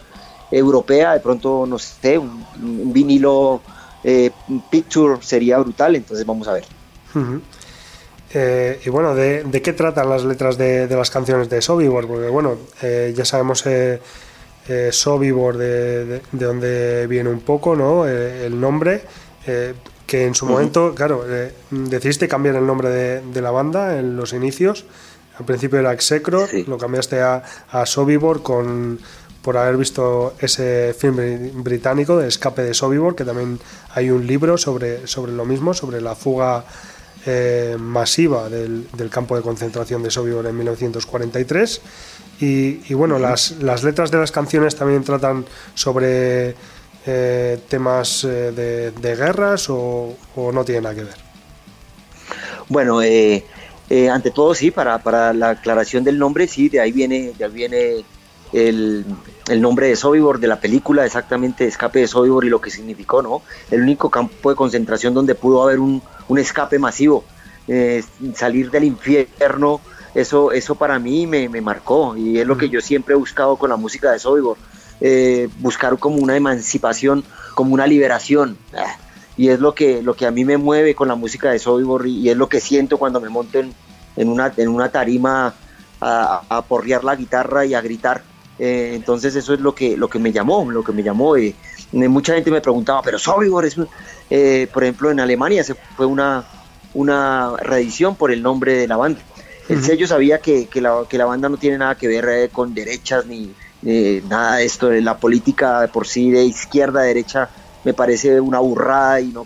[0.51, 2.43] europea, de pronto, no sé, un,
[2.91, 3.61] vinilo
[4.03, 4.31] eh,
[4.71, 6.65] picture sería brutal, entonces vamos a ver.
[8.33, 12.07] Eh, y bueno, ¿de, qué tratan las letras de, las canciones de Sobibor?
[12.07, 13.63] Porque bueno, ya sabemos
[14.91, 18.07] Sobibor de, de, de, dónde viene un poco, ¿no?
[18.07, 19.01] el nombre
[20.09, 24.33] que en su momento, claro, eh, decidiste cambiar el nombre de, la banda en los
[24.33, 24.85] inicios.
[25.37, 28.99] Al principio era Execro, lo cambiaste a, a Sobibor con,
[29.43, 33.59] por haber visto ese film británico de Escape de Sobibor, que también
[33.93, 36.65] hay un libro sobre, sobre lo mismo, sobre la fuga
[37.25, 41.81] eh, masiva del, campo de concentración de Sobibor en 1943.
[42.39, 46.55] Y, y bueno, las, las letras de las canciones también tratan sobre
[47.05, 51.15] eh, temas eh, de, guerras o, no tiene nada que ver?
[52.69, 57.43] Bueno, ante todo sí, para, para, la aclaración del nombre, sí, de ahí viene, de
[57.43, 58.05] ahí viene
[58.53, 59.05] el,
[59.49, 63.21] el, nombre de Sobibor, de la película, exactamente Escape de Sobibor y lo que significó,
[63.21, 63.41] ¿no?
[63.71, 67.25] El único campo de concentración donde pudo haber un, un escape masivo,
[68.33, 69.81] salir del infierno,
[70.15, 73.57] eso, eso para mí me, me, marcó y es lo que yo siempre he buscado
[73.57, 74.57] con la música de Sobibor
[75.01, 77.23] eh, buscar como una emancipación,
[77.55, 78.57] como una liberación.
[78.75, 78.97] Ah,
[79.37, 82.05] y es lo que, lo que a mí me mueve con la música de Sobibor
[82.05, 83.73] y, es lo que siento cuando me monto en,
[84.27, 85.53] una, en una tarima
[86.01, 88.23] a, a, porrear la guitarra y a gritar.
[88.57, 91.37] Eh, entonces eso es lo que, lo que me llamó, lo que me llamó.
[91.37, 91.55] Eh,
[91.91, 96.43] mucha gente me preguntaba, pero Sobibor es, por ejemplo, en Alemania se fue una,
[96.93, 99.19] una reedición por el nombre de la banda.
[99.67, 102.73] El sello sabía que, que, la, que la banda no tiene nada que ver con
[102.73, 103.53] derechas ni,
[103.85, 104.89] eh, nada esto.
[104.89, 107.49] De la política de por sí de izquierda a derecha
[107.83, 109.45] me parece una burrada y no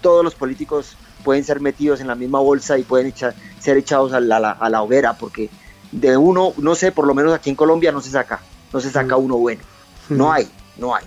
[0.00, 4.20] todos los políticos pueden ser metidos en la misma bolsa y pueden ser echados a
[4.20, 5.48] la, a la, hoguera porque
[5.92, 8.40] de uno, no sé, por lo menos aquí en Colombia no se saca,
[8.72, 9.62] no se saca uno bueno,
[10.08, 11.04] no hay, no hay.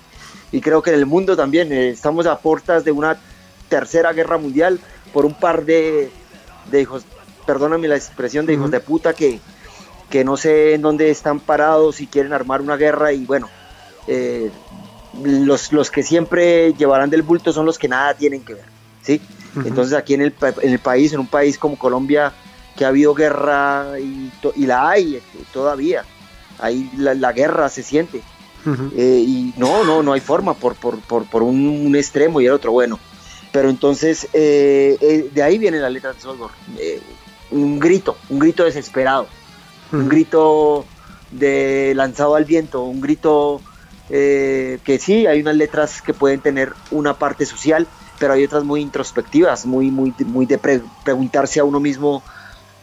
[0.53, 3.17] Y creo que en el mundo también eh, estamos a puertas de una
[3.69, 4.79] tercera guerra mundial
[5.11, 6.11] por un par de,
[6.71, 7.03] de hijos,
[7.45, 9.39] perdóname la expresión, de hijos de puta que,
[10.11, 13.49] que no sé en dónde están parados y quieren armar una guerra y bueno,
[14.07, 14.51] eh,
[15.23, 18.65] los, los que siempre llevarán del bulto son los que nada tienen que ver,
[19.01, 19.19] ¿sí?
[19.65, 22.31] Entonces aquí en el, en el, país, en un país como Colombia,
[22.75, 25.19] que ha habido guerra y, y la hay
[25.51, 26.03] todavía,
[26.59, 28.21] ahí la, guerra se siente.
[28.65, 32.53] Eh, y no, no, no hay forma por, por, por, por un, extremo y el
[32.53, 32.99] otro, bueno.
[33.51, 36.51] Pero entonces, eh, eh, de ahí viene la letra de Solvor.
[37.51, 39.27] un grito, un grito desesperado,
[39.91, 40.85] un grito
[41.31, 43.61] de lanzado al viento, un grito
[44.09, 47.87] que sí, hay unas letras que pueden tener una parte social,
[48.19, 50.59] pero hay otras muy introspectivas, muy, muy, muy de
[51.03, 52.23] preguntarse a uno mismo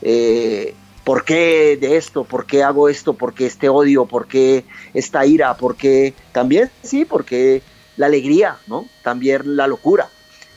[0.02, 0.74] eh,
[1.04, 5.24] por qué de esto, por qué hago esto, por qué este odio, por qué esta
[5.24, 7.62] ira, por qué también, sí, porque
[7.96, 8.86] la alegría, ¿no?
[9.02, 10.08] También la locura.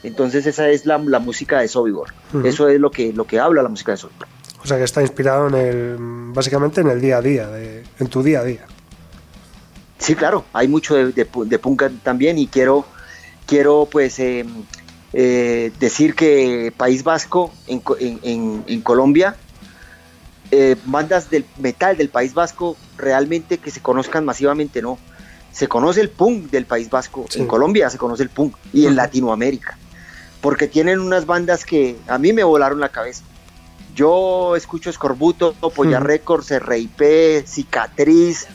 [0.03, 2.13] Entonces esa es la, música de Sobibor.
[2.43, 4.27] Eso es lo que, lo que habla la música de Sobibor.
[4.61, 5.95] O sea que está inspirado en el,
[6.33, 7.49] básicamente en el día a día,
[7.99, 8.65] en tu día a día.
[9.97, 12.85] Sí, claro, hay mucho de, de, punk también y quiero,
[13.45, 14.47] quiero pues em,
[15.13, 19.37] eh, decir que País Vasco en, Colombia,
[20.55, 24.99] eh, bandas del metal del País Vasco realmente que se conozcan masivamente no.
[25.51, 28.95] Se conoce el punk del País Vasco, en Colombia se conoce el punk y en
[28.95, 29.79] Latinoamérica,
[30.41, 33.23] porque tienen unas bandas que a mí me volaron la cabeza.
[33.95, 38.47] Yo escucho Escorbuto, Polla Records, RIP, Cicatriz.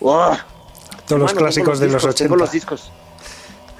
[0.00, 2.18] Todos los clásicos de los 80.
[2.24, 2.92] Tengo los discos.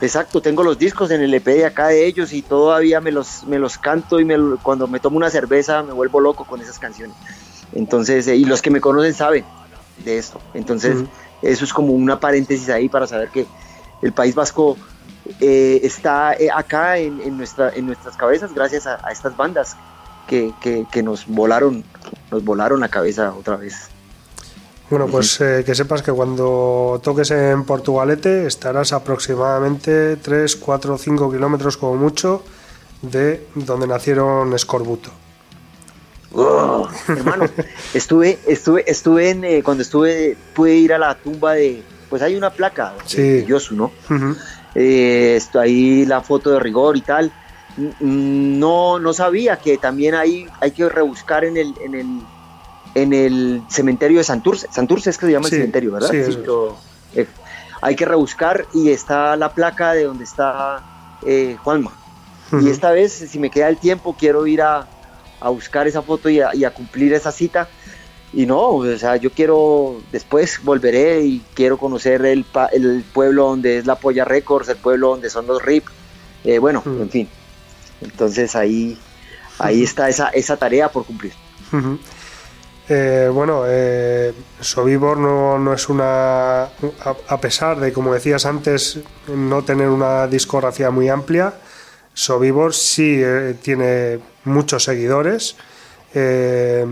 [0.01, 3.45] Exacto, tengo los discos en el EP de acá de ellos y todavía me los,
[3.45, 4.27] me los canto y
[4.63, 7.17] cuando me tomo una cerveza me vuelvo loco con esas canciones.
[7.73, 9.45] Entonces, eh, y los que me conocen saben
[10.05, 10.41] de esto.
[10.55, 10.97] Entonces,
[11.43, 13.47] eso es como una paréntesis ahí para saber que
[14.03, 14.77] el País Vasco
[15.41, 19.77] eh, está eh, acá en, nuestra, en nuestras cabezas gracias a, estas bandas
[20.27, 21.85] que, que, nos volaron,
[22.31, 23.89] nos volaron la cabeza otra vez.
[24.89, 31.33] Bueno, pues eh, que sepas que cuando toques en Portugalete estarás aproximadamente 3, 4, 5
[31.33, 32.45] kilómetros como mucho
[33.03, 35.11] de donde nacieron Escorbuto.
[36.33, 37.45] Oh, hermano,
[37.95, 42.35] estuve, estuve, estuve en, eh, cuando estuve, pude ir a la tumba de, pues hay
[42.37, 43.93] una placa de, Yosu, ¿no?
[44.75, 47.33] Eh, está ahí la foto de rigor y tal.
[48.01, 52.07] No, no sabía que también hay, hay que rebuscar en el, en el
[52.97, 54.69] en el cementerio de Santurce.
[54.71, 56.11] Santurce es que se llama el cementerio, ¿verdad?
[56.11, 56.17] Sí,
[57.15, 57.27] eh,
[57.83, 60.83] hay que rebuscar y está la placa de donde está
[61.23, 61.93] eh, Juanma.
[62.61, 64.87] Y esta vez, si me queda el tiempo, quiero ir a,
[65.41, 67.69] buscar esa foto y a, cumplir esa cita.
[68.33, 73.79] Y no, o sea, yo quiero, después volveré y quiero conocer el, el pueblo donde
[73.79, 75.85] es la Polla Records, el pueblo donde son los RIP.
[76.45, 77.29] Eh, bueno, en fin.
[78.01, 78.99] Entonces ahí,
[79.59, 81.33] ahí está esa, esa tarea por cumplir.
[82.89, 86.65] Eh, bueno, eh, Sobibor no, es una.
[86.65, 91.55] A, pesar de, como decías antes, no tener una discografía muy amplia,
[92.15, 95.57] Sobibor sí eh, tiene muchos seguidores.
[96.15, 96.87] Eh,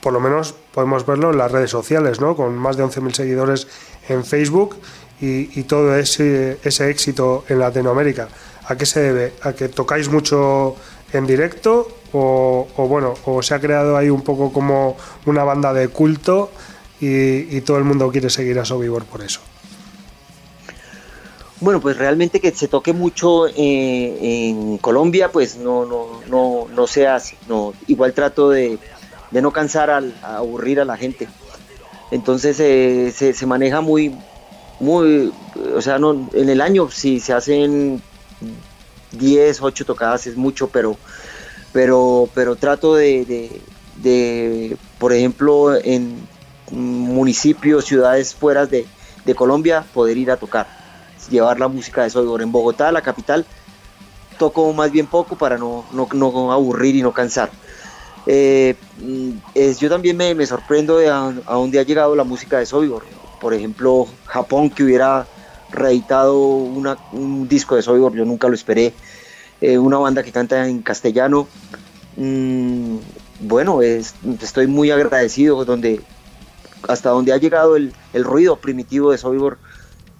[0.00, 2.34] por lo menos podemos verlo en las redes sociales, ¿no?
[2.34, 3.68] Con más de 11.000 seguidores
[4.08, 4.76] en Facebook
[5.20, 8.28] y, y todo ese, ese éxito en Latinoamérica.
[8.66, 9.32] ¿A qué se debe?
[9.42, 10.76] ¿A que tocáis mucho
[11.12, 14.96] en directo o, bueno, o se ha creado ahí un poco como
[15.26, 16.50] una banda de culto
[17.00, 19.40] y, todo el mundo quiere seguir a Sobibor por eso.
[21.62, 26.86] Bueno, pues realmente que se toque mucho eh, en Colombia, pues no, no, no, no
[26.86, 27.36] se hace.
[27.48, 28.78] No, igual trato de,
[29.30, 30.02] no cansar a
[30.36, 31.28] aburrir a la gente.
[32.10, 34.14] Entonces eh, se, se, maneja muy,
[34.80, 35.32] muy,
[35.74, 38.02] o sea, no, en el año si se hacen
[39.12, 40.96] 10, 8 tocadas es mucho, pero,
[41.72, 43.50] pero, pero trato de,
[44.98, 46.26] por ejemplo, en
[46.70, 48.84] municipios, ciudades fuera de,
[49.36, 50.66] Colombia, poder ir a tocar,
[51.30, 52.42] llevar la música de Soygor.
[52.42, 53.46] En Bogotá, la capital,
[54.38, 57.50] toco más bien poco para no, no, aburrir y no cansar.
[58.26, 58.76] Eh,
[59.54, 63.04] es, yo también me, sorprendo de a, dónde ha llegado la música de Soygor.
[63.40, 65.26] Por ejemplo, Japón que hubiera
[65.70, 68.92] reeditado un disco de Soygor, yo nunca lo esperé.
[69.62, 71.46] Eh, una banda que canta en castellano.
[72.16, 72.96] Mm,
[73.38, 76.00] bueno, estoy muy agradecido donde,
[76.88, 79.58] hasta donde ha llegado el, ruido primitivo de Soybor,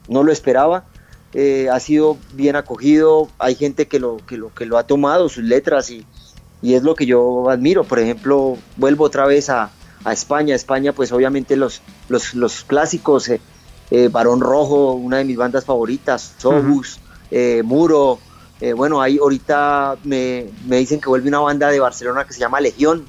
[0.08, 0.84] no lo esperaba.
[1.34, 5.30] Eh, ha sido bien acogido, hay gente que lo, que lo, que lo ha tomado,
[5.30, 6.04] sus letras, y,
[6.62, 7.84] es lo que yo admiro.
[7.84, 9.70] Por ejemplo, vuelvo otra vez a,
[10.10, 10.54] España.
[10.54, 13.40] España, pues obviamente los, los, clásicos, eh,
[13.90, 16.98] eh, Barón Rojo, una de mis bandas favoritas, Sobus,
[17.64, 18.18] Muro.
[18.76, 23.06] Bueno, ahí ahorita me, dicen que vuelve una banda de Barcelona que se llama Legión,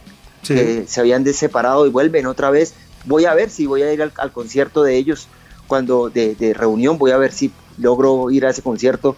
[0.48, 2.74] que se habían separado y vuelven otra vez.
[3.06, 5.28] Voy a ver si voy a ir al, concierto de ellos
[5.68, 9.16] cuando de, reunión, voy a ver si logro ir a ese concierto.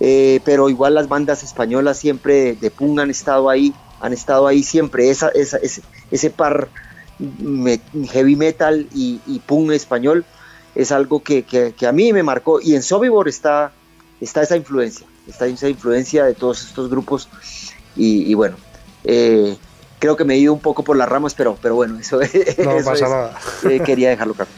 [0.00, 4.62] Eh, pero igual las bandas españolas siempre de punk han estado ahí, han estado ahí
[4.64, 5.10] siempre.
[5.10, 5.58] Esa, esa,
[6.10, 6.68] ese, par
[8.10, 10.24] heavy metal y, y, punk español
[10.74, 12.60] es algo que, que, a mí me marcó.
[12.60, 13.72] Y en Sobibor está,
[14.20, 17.28] está esa influencia, está esa influencia de todos estos grupos.
[17.94, 18.56] Y, bueno,
[19.04, 19.56] eh,
[19.98, 22.18] creo que me he ido un poco por las ramas, pero, pero bueno, eso,
[22.58, 23.38] no pasa nada.
[23.68, 24.50] Eh, quería dejarlo claro.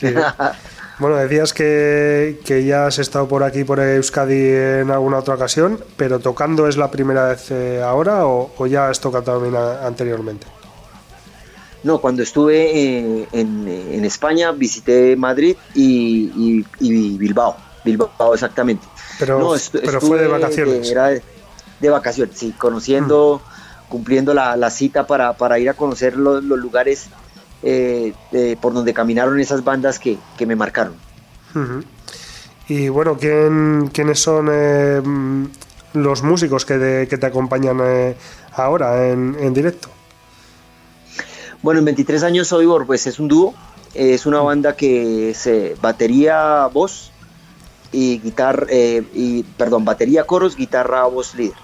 [1.00, 6.18] Bueno, decías que, ya has estado por aquí, por Euskadi en alguna otra ocasión, pero
[6.18, 10.46] tocando es la primera vez eh, ahora o, ya has tocado también anteriormente?
[11.84, 16.62] No, cuando estuve eh, en, España visité Madrid y,
[17.16, 18.86] Bilbao, Bilbao exactamente.
[19.18, 20.90] Pero, pero fue de vacaciones.
[20.90, 23.88] era de, vacaciones, sí, conociendo, mm.
[23.88, 27.08] cumpliendo la, cita para, para, ir a conocer los, los lugares
[27.62, 28.14] eh,
[28.60, 30.94] por donde caminaron esas bandas que, me marcaron.
[32.68, 35.02] Y bueno, ¿quién, ¿quiénes son eh,
[35.94, 38.16] los músicos que, te acompañan eh,
[38.54, 39.88] ahora en, directo?
[41.62, 43.54] Bueno, en 23 años soy pues es un dúo,
[43.92, 47.12] es una banda que se batería, voz
[47.92, 51.56] y guitarra, y perdón, batería, coros, guitarra, voz, líder.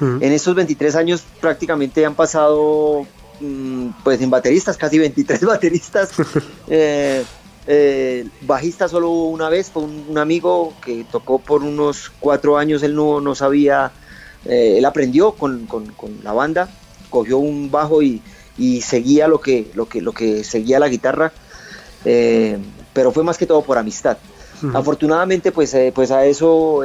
[0.00, 3.21] En estos 23 años prácticamente han pasado Mm,
[4.04, 6.10] pues en bateristas, casi 23 bateristas.
[6.68, 7.24] Eh,
[7.66, 12.94] eh, bajista solo una vez, fue un, amigo que tocó por unos cuatro años, él
[12.94, 13.92] no, no sabía,
[14.44, 15.68] eh, él aprendió con,
[16.22, 16.68] la banda,
[17.10, 18.20] cogió un bajo y,
[18.82, 21.32] seguía lo que, lo, que, lo que seguía la guitarra,
[22.04, 24.18] pero fue más que todo por amistad.
[24.74, 26.82] Afortunadamente, pues, pues a eso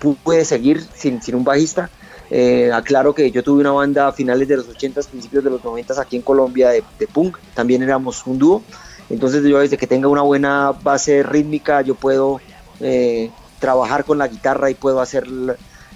[0.00, 1.90] pude seguir sin, sin un bajista.
[2.34, 5.60] Eh, aclaro que yo tuve una banda a finales de los 80s, principios de los
[5.60, 8.62] 90s aquí en Colombia de, punk, también éramos un dúo,
[9.10, 12.40] entonces yo desde que tenga una buena base rítmica yo puedo
[12.80, 15.26] eh, trabajar con la guitarra y puedo hacer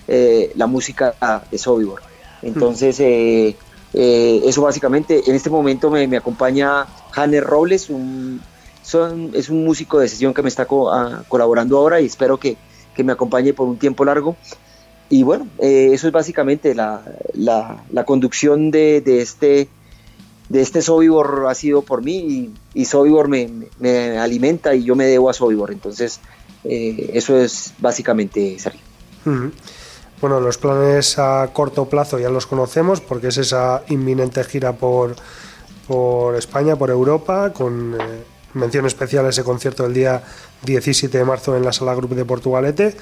[0.09, 1.15] eh, la música
[1.51, 2.03] de Sobibor.
[2.43, 3.01] Entonces
[3.95, 8.43] eso básicamente, en este momento me, acompaña Hanner Robles, un,
[9.33, 12.59] es un músico de sesión que me está colaborando ahora y espero que,
[12.95, 14.37] que me acompañe por un tiempo largo
[15.09, 17.03] y bueno, eh, eso es básicamente la,
[17.35, 19.69] la, conducción de, de, este
[20.49, 22.17] de este Sobibor ha sido por mí
[22.75, 23.49] y, y Sobibor me,
[23.79, 25.73] me, alimenta y yo me debo a Sobibor.
[25.73, 26.21] Entonces,
[26.65, 28.81] eh, eso es básicamente Sergio.
[30.21, 35.15] Bueno, los planes a corto plazo ya los conocemos porque es esa inminente gira por,
[35.87, 40.23] por España, por Europa, con eh, mención especial a ese concierto del día
[40.65, 42.97] 17 de marzo en la Sala Grupo de Portugalete.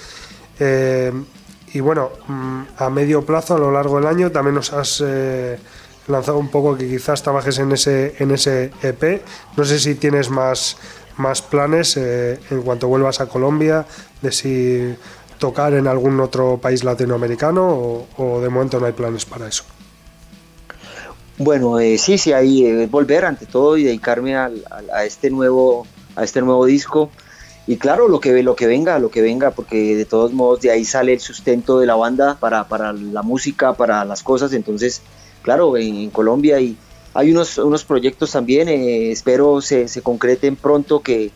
[1.75, 5.59] Y bueno, mm, a medio plazo, a lo largo del año, también nos has eh,
[6.07, 9.22] lanzado un poco que quizás trabajes en ese, en ese EP.
[9.57, 10.77] No sé si tienes más,
[11.16, 13.85] más planes eh, en cuanto vuelvas a Colombia,
[14.22, 14.95] de si
[15.39, 19.64] tocar en algún otro país latinoamericano o, de momento no hay planes para eso.
[21.39, 24.53] Bueno, eh, sí, sí, ahí volver ante todo y dedicarme a,
[25.05, 27.11] este nuevo a este nuevo disco
[27.67, 30.71] y claro, lo que, lo que venga, lo que venga, porque de todos modos de
[30.71, 35.01] ahí sale el sustento de la banda para, para la música, para las cosas, entonces,
[35.43, 36.77] claro, en, Colombia y
[37.15, 41.31] hay unos, unos proyectos también, eh, espero se, se, concreten pronto, que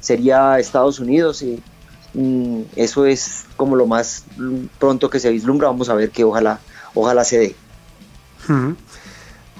[0.00, 1.60] sería Estados Unidos, y
[2.14, 4.24] mm, eso es como lo más
[4.78, 6.60] pronto que se vislumbra, vamos a ver que ojalá,
[6.94, 7.56] ojalá se dé.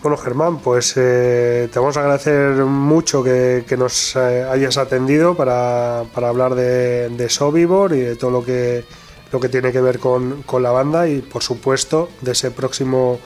[0.05, 6.01] Bueno, Germán, pues eh, te vamos a agradecer mucho que, nos eh, hayas atendido para,
[6.01, 8.85] hablar de, de, Sobibor y de todo lo que,
[9.33, 13.19] lo que tiene que ver con, la banda y, por supuesto, de ese próximo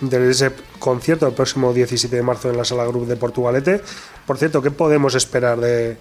[0.00, 3.80] de ese concierto el próximo 17 de marzo en la Sala Group de Portugalete.
[4.28, 5.96] Por cierto, ¿qué podemos esperar de,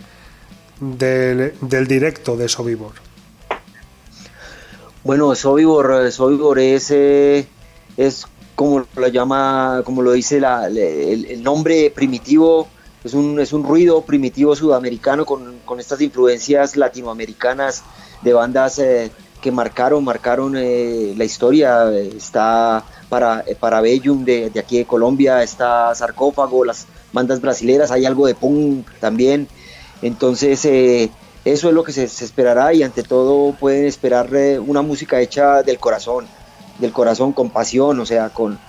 [0.80, 2.94] del directo de Sobibor?
[5.04, 7.48] Bueno, Sobibor, Sobibor es, eh,
[7.98, 12.68] es como lo llama, como lo dice el, nombre primitivo,
[13.04, 17.84] es un, es un ruido primitivo sudamericano con, estas influencias latinoamericanas
[18.22, 21.92] de bandas eh, que marcaron, marcaron eh, la historia.
[21.92, 28.26] Está para, para Bellum de, aquí de Colombia, está Sarcófago, las bandas brasileras, hay algo
[28.26, 29.48] de punk también.
[30.02, 31.12] Entonces, eh,
[31.44, 34.30] eso es lo que se, se, esperará y ante todo pueden esperar
[34.66, 36.26] una música hecha del corazón
[36.80, 38.60] del corazón, con pasión, o sea, con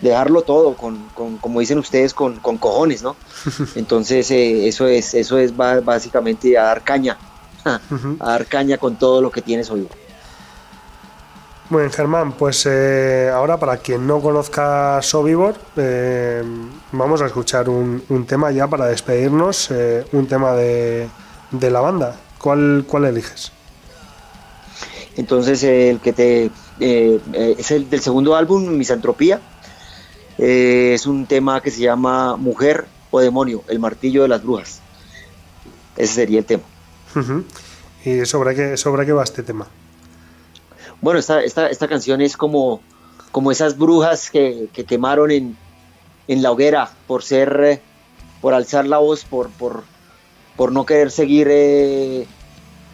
[0.00, 1.08] dejarlo todo, con,
[1.40, 3.16] como dicen ustedes, con, cojones, ¿no?
[3.74, 7.18] Entonces eh, eso es, eso es básicamente a dar caña,
[7.64, 9.86] a dar caña con todo lo que tienes hoy.
[11.68, 16.42] Bueno, Germán, pues eh, ahora para quien no conozca Sobibor, eh,
[16.90, 19.70] vamos a escuchar un, tema ya para despedirnos,
[20.10, 21.08] un tema de,
[21.52, 22.16] de la banda.
[22.38, 23.52] ¿Cuál, cuál eliges?
[25.16, 26.50] Entonces el que te
[26.80, 29.40] eh, eh, es el del segundo álbum, Misantropía.
[30.38, 34.80] Eh, es un tema que se llama Mujer o Demonio, el martillo de las brujas.
[35.96, 36.62] Ese sería el tema.
[38.04, 39.66] ¿Y sobre qué, sobre qué va este tema?
[41.02, 42.80] Bueno, esta, esta, esta canción es como,
[43.32, 45.56] como esas brujas que, que quemaron en,
[46.28, 47.82] en, la hoguera por ser,
[48.40, 49.82] por alzar la voz, por, por,
[50.56, 52.26] por no querer seguir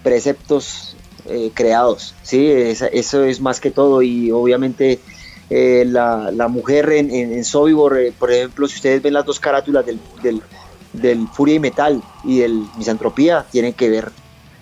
[0.02, 0.95] preceptos
[1.28, 2.48] eh, creados, ¿sí?
[2.48, 5.00] eso es más que todo y obviamente
[5.48, 9.38] eh, la, la, mujer en, en, Sobibor, eh, por ejemplo, si ustedes ven las dos
[9.38, 10.42] carátulas del, del,
[10.92, 14.10] del, Furia y Metal y del Misantropía, tienen que ver,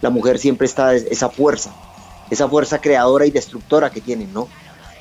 [0.03, 1.75] la mujer siempre está esa fuerza,
[2.31, 4.49] esa fuerza creadora y destructora que tienen, ¿no?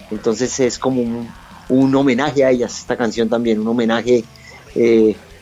[0.09, 1.29] Entonces es como un,
[1.69, 4.23] un homenaje a ellas, esta canción también, un homenaje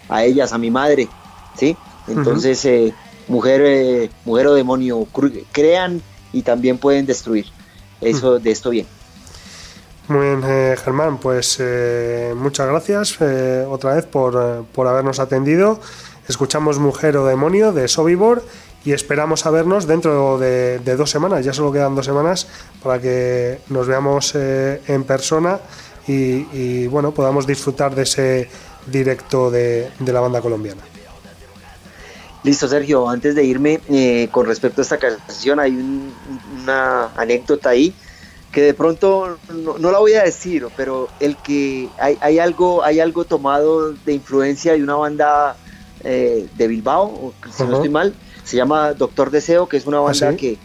[0.09, 1.07] a ellas, a mi madre,
[1.55, 1.75] ¿sí?
[2.07, 2.93] Entonces,
[3.27, 5.07] mujer, mujer o demonio,
[5.51, 6.01] crean
[6.33, 7.45] y también pueden destruir.
[8.01, 8.87] Eso de esto bien.
[10.07, 15.79] Muy bien, eh, Germán, pues eh, muchas gracias eh, otra vez por, por, habernos atendido.
[16.27, 18.43] Escuchamos Mujer o Demonio de Sobibor
[18.83, 21.45] y esperamos a vernos dentro de, dos semanas.
[21.45, 22.47] Ya solo quedan dos semanas
[22.83, 25.59] para que nos veamos en persona
[26.07, 28.49] y, bueno, podamos disfrutar de ese
[28.87, 30.90] directo de la banda colombiana.
[32.43, 33.07] Listo, Sergio.
[33.09, 35.77] Antes de irme, eh, con respecto a esta canción, hay
[36.63, 37.93] una anécdota ahí
[38.51, 43.23] que de pronto no, la voy a decir, pero el que hay, algo, hay algo
[43.23, 45.55] tomado de influencia de una banda
[46.03, 48.13] eh, de Bilbao, si no estoy mal,
[48.43, 50.57] se llama Doctor Deseo, que es una banda ¿Ah, que,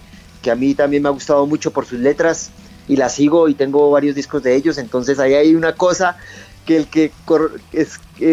[0.43, 2.51] que a mí también me ha gustado mucho por sus letras
[2.89, 6.17] y la sigo y tengo varios discos de ellos, entonces ahí hay una cosa
[6.65, 7.13] que el que,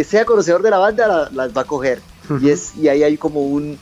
[0.04, 2.02] sea conocedor de la banda las va a coger
[2.42, 3.78] y, es, y ahí hay como un,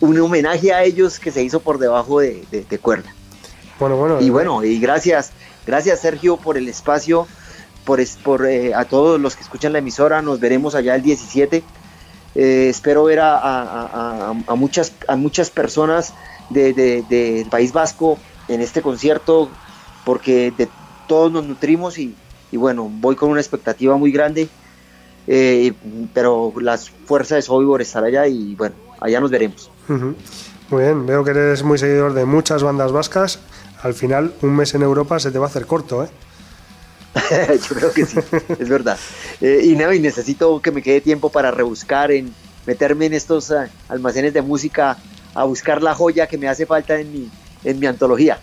[0.00, 2.44] un homenaje a ellos que se hizo por debajo de,
[2.80, 3.12] cuerda.
[3.78, 4.20] Bueno, bueno.
[4.20, 5.32] Y eh, bueno, y gracias,
[5.66, 7.26] gracias Sergio por el espacio,
[7.84, 11.62] por, por eh, a todos los que escuchan la emisora, nos veremos allá el 17.
[12.34, 16.14] Eh, espero ver a, muchas, a muchas personas
[16.50, 19.50] del de, País Vasco en este concierto,
[20.04, 20.68] porque de
[21.06, 22.14] todos nos nutrimos y,
[22.52, 24.48] y bueno, voy con una expectativa muy grande
[25.30, 25.74] eh,
[26.14, 29.70] pero las fuerzas de Sobibor están allá y bueno, allá nos veremos.
[30.70, 33.38] Muy bien, veo que eres muy seguidor de muchas bandas vascas.
[33.82, 36.08] Al final, un mes en Europa se te va a hacer corto, ¿eh?
[37.68, 38.18] Yo creo que sí,
[38.58, 38.98] es verdad.
[39.40, 42.32] Eh, y, no, y necesito que me quede tiempo para rebuscar, en
[42.66, 44.96] meterme en estos eh, almacenes de música,
[45.34, 47.30] a buscar la joya que me hace falta en mi,
[47.64, 48.40] en mi antología.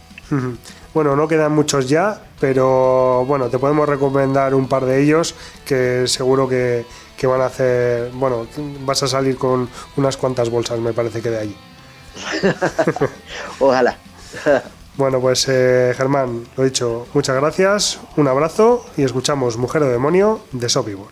[0.96, 5.36] Bueno, no quedan muchos ya, pero bueno, te podemos recomendar un par de ellos
[5.66, 6.86] que seguro que,
[7.24, 8.48] van a hacer, bueno,
[8.86, 9.68] vas a salir con
[9.98, 11.58] unas cuantas bolsas, me parece que de allí.
[13.60, 13.98] Ojalá.
[14.96, 20.39] bueno, pues eh, Germán, lo dicho, muchas gracias, un abrazo y escuchamos Mujer o Demonio
[20.54, 21.12] de Sobibor.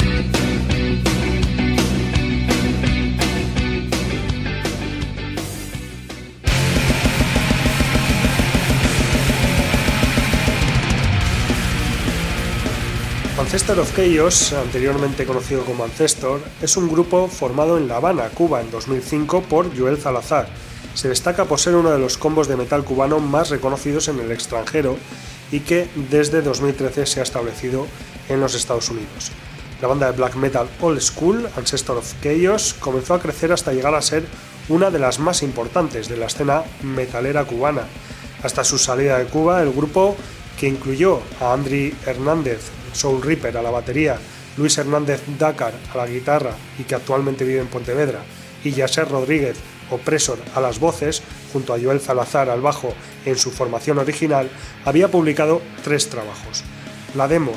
[13.51, 18.61] Ancestor of Chaos, anteriormente conocido como Ancestor, es un grupo formado en La Habana, Cuba,
[18.61, 20.47] en 2005 por Joel Salazar.
[20.93, 24.31] Se destaca por ser uno de los combos de metal cubano más reconocidos en el
[24.31, 24.95] extranjero
[25.51, 27.87] y que desde 2013 se ha establecido
[28.29, 29.33] en los Estados Unidos.
[29.81, 33.95] La banda de black metal Old School, Ancestor of Chaos, comenzó a crecer hasta llegar
[33.95, 34.23] a ser
[34.69, 37.83] una de las más importantes de la escena metalera cubana.
[38.43, 40.15] Hasta su salida de Cuba, el grupo,
[40.57, 44.17] que incluyó a Andri Hernández Soul Reaper a la batería,
[44.57, 48.23] Luis Hernández Dakar a la guitarra y que actualmente vive en Pontevedra,
[48.63, 49.57] y Yasser Rodríguez
[49.89, 51.21] Opresor a las voces,
[51.51, 52.93] junto a Joel Salazar al bajo
[53.25, 54.49] en su formación original,
[54.85, 56.63] había publicado tres trabajos.
[57.15, 57.51] La demo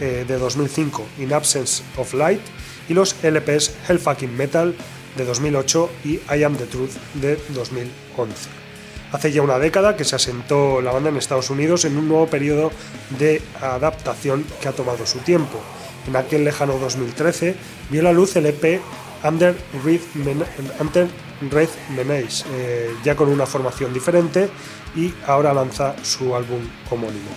[0.00, 2.42] eh, de 2005, In Absence of Light,
[2.88, 4.74] y los LPs Hellfucking Metal
[5.16, 8.67] de 2008 y I Am the Truth de 2011.
[9.12, 12.26] Hace ya una década que se asentó la banda en Estados Unidos en un nuevo
[12.26, 12.70] periodo
[13.18, 15.58] de adaptación que ha tomado su tiempo.
[16.06, 17.56] En aquel lejano 2013
[17.90, 18.80] vio la luz el EP
[19.24, 20.00] Under Red
[22.52, 24.48] eh, ya con una formación diferente
[24.94, 27.30] y ahora lanza su álbum homónimo.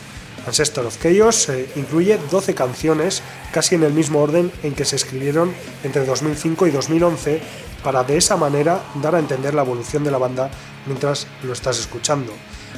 [0.45, 3.21] Ancestor of Chaos incluye 12 canciones,
[3.51, 7.41] casi en el mismo orden en que se escribieron entre 2005 y 2011,
[7.83, 10.49] para de esa manera dar a entender la evolución de la banda
[10.85, 12.33] mientras lo estás escuchando.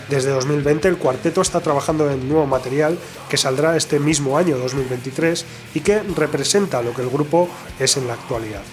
[0.09, 2.97] Desde 2020 el cuarteto está trabajando en nuevo material
[3.29, 7.47] que saldrá este mismo año 2023 y que representa lo que el grupo
[7.79, 8.63] es en la actualidad.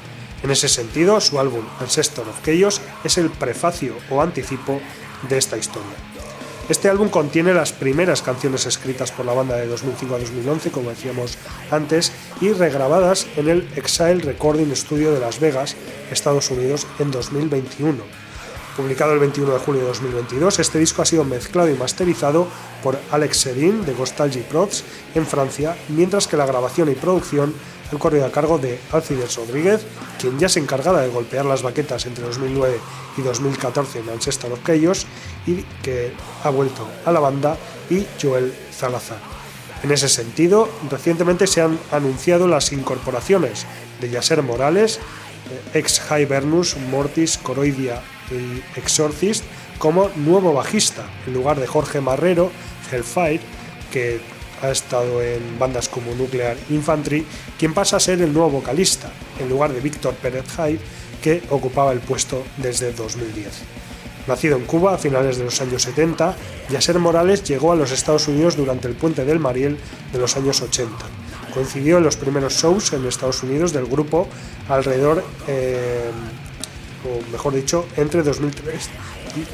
[0.43, 4.81] En ese sentido, su álbum Ancestor of Chaos es el prefacio o anticipo
[5.29, 6.10] de esta historia.
[6.71, 10.91] Este álbum contiene las primeras canciones escritas por la banda de 2005 a 2011, como
[10.91, 11.37] decíamos
[11.73, 15.75] antes, y regrabadas en el Exile Recording Studio de Las Vegas,
[16.13, 18.05] Estados Unidos, en 2021
[18.77, 22.47] Publicado el 21 de julio de 2022, este disco ha sido mezclado y masterizado
[22.83, 24.85] por Alex Serin de Nostalgia Prods
[25.17, 27.53] en Francia, mientras que la grabación y producción
[27.91, 29.83] han corrido a cargo de Alcides Rodríguez,
[30.19, 32.79] quien ya se encargara de golpear las baquetas entre 2009
[33.17, 35.07] y 2014 en Ancestor of Chaos
[35.47, 36.13] y que
[36.45, 37.57] ha vuelto a la banda,
[37.89, 39.19] y Joel Salazar.
[39.83, 43.67] En ese sentido, recientemente se han anunciado las incorporaciones
[44.01, 44.99] de Yasser Morales,
[45.51, 49.45] eh, ex Hibernus, Mortis, Coroidia y Exorcist,
[49.79, 52.51] como nuevo bajista, en lugar de Jorge Marrero,
[52.93, 53.41] Hellfire,
[53.91, 54.21] que
[54.63, 57.25] ha estado en bandas como Nuclear Infantry,
[57.59, 60.81] quien pasa a ser el nuevo vocalista, en lugar de Víctor Pérez Hyde,
[61.23, 63.47] que ocupaba el puesto desde 2010.
[64.27, 66.37] Nacido en Cuba a finales de los años 70,
[66.71, 69.79] Yasser Morales llegó a los Estados Unidos durante el puente del Mariel
[70.13, 70.95] de los años 80.
[71.55, 74.29] Coincidió en los primeros shows en Estados Unidos del grupo
[74.69, 76.11] alrededor, eh,
[77.05, 78.91] o mejor dicho, entre, 2003,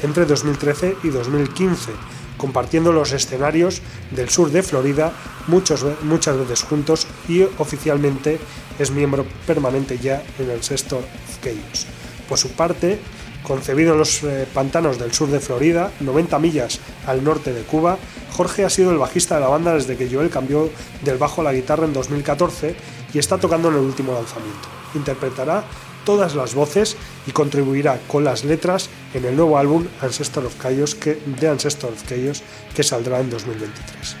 [0.03, 1.91] entre 2013 y 2015
[2.37, 3.81] compartiendo los escenarios
[4.11, 5.11] del sur de Florida
[5.47, 8.39] muchas veces juntos y oficialmente
[8.79, 11.01] es miembro permanente ya en el Sexto
[11.41, 11.87] Chaos.
[12.29, 12.99] Por su parte,
[13.43, 17.97] concebido en los eh, pantanos del sur de Florida, 90 millas al norte de Cuba,
[18.31, 20.69] Jorge ha sido el bajista de la banda desde que Joel cambió
[21.03, 22.75] del bajo a la guitarra en 2014
[23.13, 24.67] y está tocando en el último lanzamiento.
[24.93, 25.63] Interpretará
[26.05, 30.95] todas las voces y contribuirá con las letras en el nuevo álbum Ancestor of Chaos
[30.95, 32.41] que, de Ancestor of Chaos
[32.73, 34.15] que saldrá en 2023.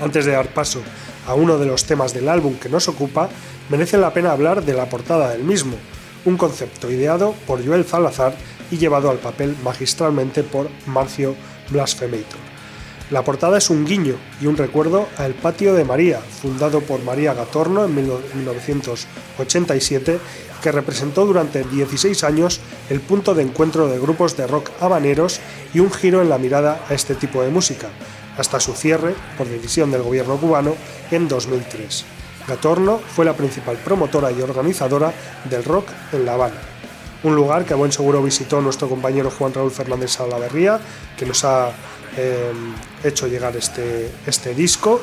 [0.00, 0.82] Antes de dar paso
[1.26, 3.28] a uno de los temas del álbum que nos ocupa,
[3.68, 5.76] merece la pena hablar de la portada del mismo,
[6.24, 8.36] un concepto ideado por Joel Salazar
[8.70, 11.34] y llevado al papel magistralmente por Marcio
[11.70, 12.51] Blasphemator.
[13.12, 17.34] La portada es un guiño y un recuerdo al Patio de María, fundado por María
[17.34, 20.18] Gatorno en 1987,
[20.62, 25.40] que representó durante 16 años el punto de encuentro de grupos de rock habaneros
[25.74, 27.90] y un giro en la mirada a este tipo de música,
[28.38, 30.74] hasta su cierre, por decisión del gobierno cubano,
[31.10, 32.06] en 2003.
[32.48, 35.12] Gatorno fue la principal promotora y organizadora
[35.50, 36.62] del rock en La Habana,
[37.24, 40.80] un lugar que a buen seguro visitó nuestro compañero Juan Raúl Fernández Salaverría,
[41.16, 41.72] que nos ha
[43.04, 45.00] hecho llegar este, este disco.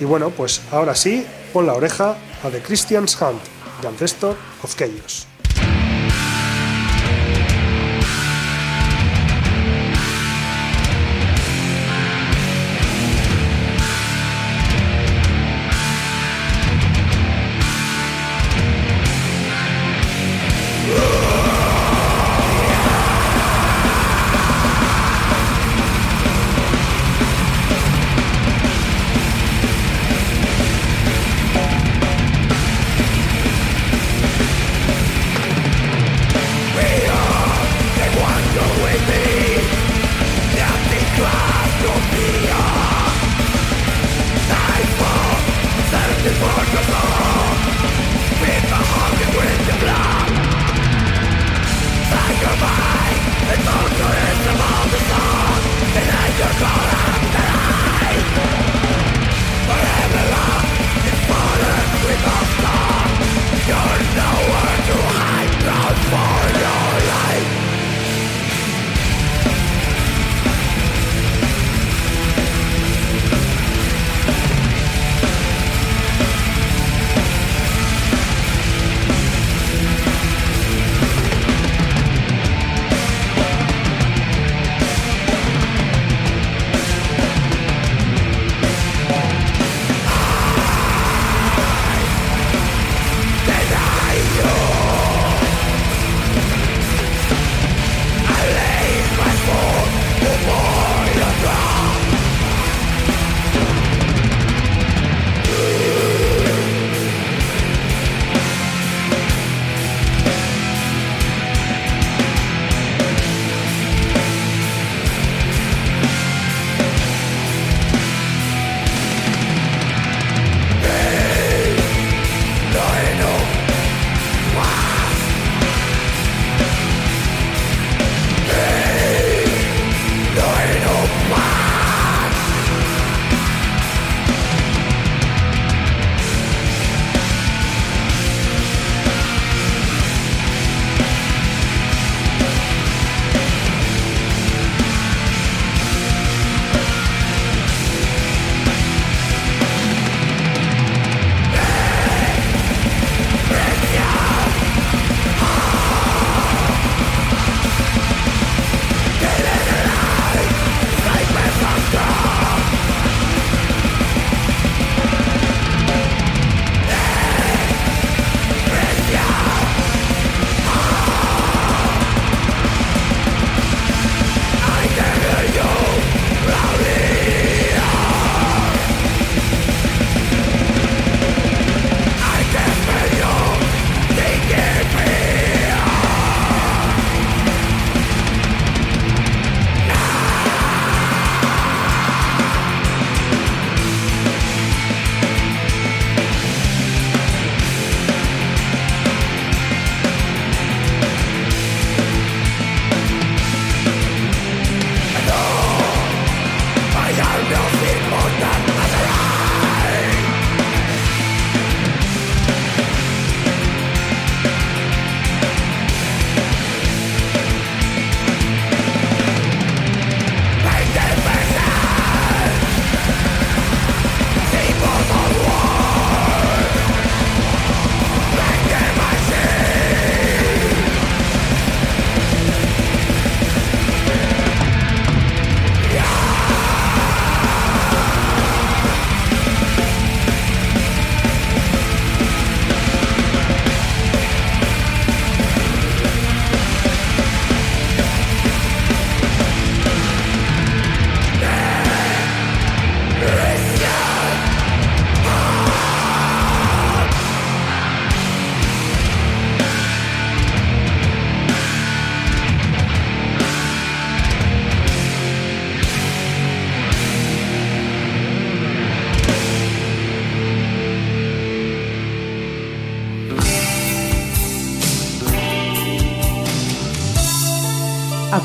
[0.00, 3.42] Y bueno, pues ahora sí, pon la oreja a The Christian's Hunt,
[3.80, 5.26] de Ancestor of Chaos.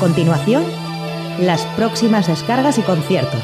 [0.02, 0.64] Continuación,
[1.38, 3.40] las próximas descargas y conciertos,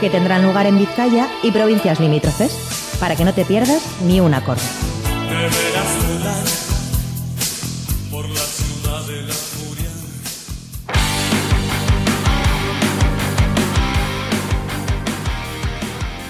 [0.00, 2.52] que tendrán lugar en Vizcaya y provincias limítrofes,
[3.00, 4.62] para que no te pierdas ni un acorde.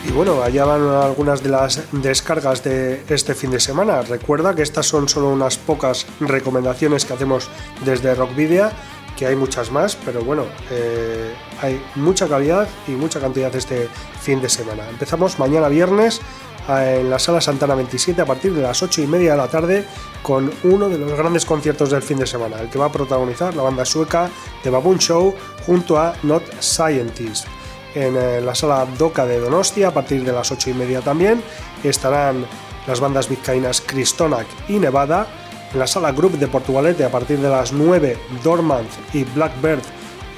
[0.09, 4.01] Y bueno, allá van algunas de las descargas de este fin de semana.
[4.01, 7.51] Recuerda que estas son solo unas pocas recomendaciones que hacemos
[7.85, 8.73] desde Rockvidia,
[9.19, 13.89] que hay muchas más, pero bueno, eh, hay mucha calidad y mucha cantidad este
[14.21, 14.89] fin de semana.
[14.89, 16.21] Empezamos mañana viernes
[16.69, 19.85] en la sala Santana 27 a partir de las 8 y media de la tarde
[20.23, 23.57] con uno de los grandes conciertos del fin de semana, el que va a protagonizar
[23.57, 24.31] la banda sueca
[24.63, 25.35] The Baboon Show
[25.67, 27.47] junto a Not Scientist
[27.95, 31.43] en eh, la sala Doca de Donostia a partir de las 8 y media también.
[31.83, 32.47] Estarán
[32.87, 35.27] las bandas vizcaínas Cristonac y Nevada.
[35.73, 39.83] En la sala Group de Portugalete a partir de las 9 Dormant y Blackbird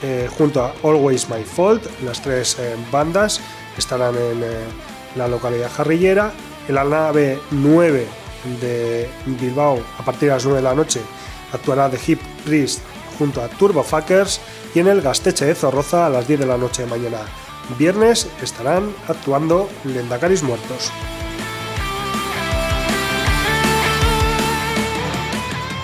[0.02, 1.84] eh, junto a Always My Fault.
[2.02, 3.40] Las tres eh, bandas
[3.76, 4.44] estarán en
[5.16, 6.32] la localidad jarrillera.
[6.68, 8.06] En la nave 9
[8.60, 11.00] de Bilbao a partir de las 9 de la noche
[11.52, 12.80] actuará The Hip Priest
[13.18, 14.40] junto a Turbo Fuckers
[14.74, 17.18] y en el Gasteche de Zorroza a las 10 de la noche de mañana.
[17.78, 20.90] Viernes estarán actuando Lendacaris Muertos.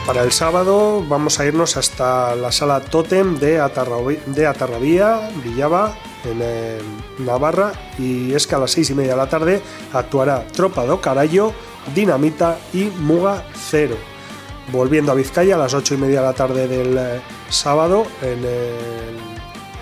[0.07, 3.61] Para el sábado vamos a irnos hasta la sala Totem de,
[4.27, 9.29] de Atarrabía, Villaba, en Navarra, y es que a las 6 y media de la
[9.29, 9.61] tarde
[9.93, 11.01] actuará Tropa do
[11.93, 13.97] Dinamita y Muga Cero.
[14.71, 18.45] Volviendo a Vizcaya a las 8 y media de la tarde del eh, sábado en
[18.45, 19.17] el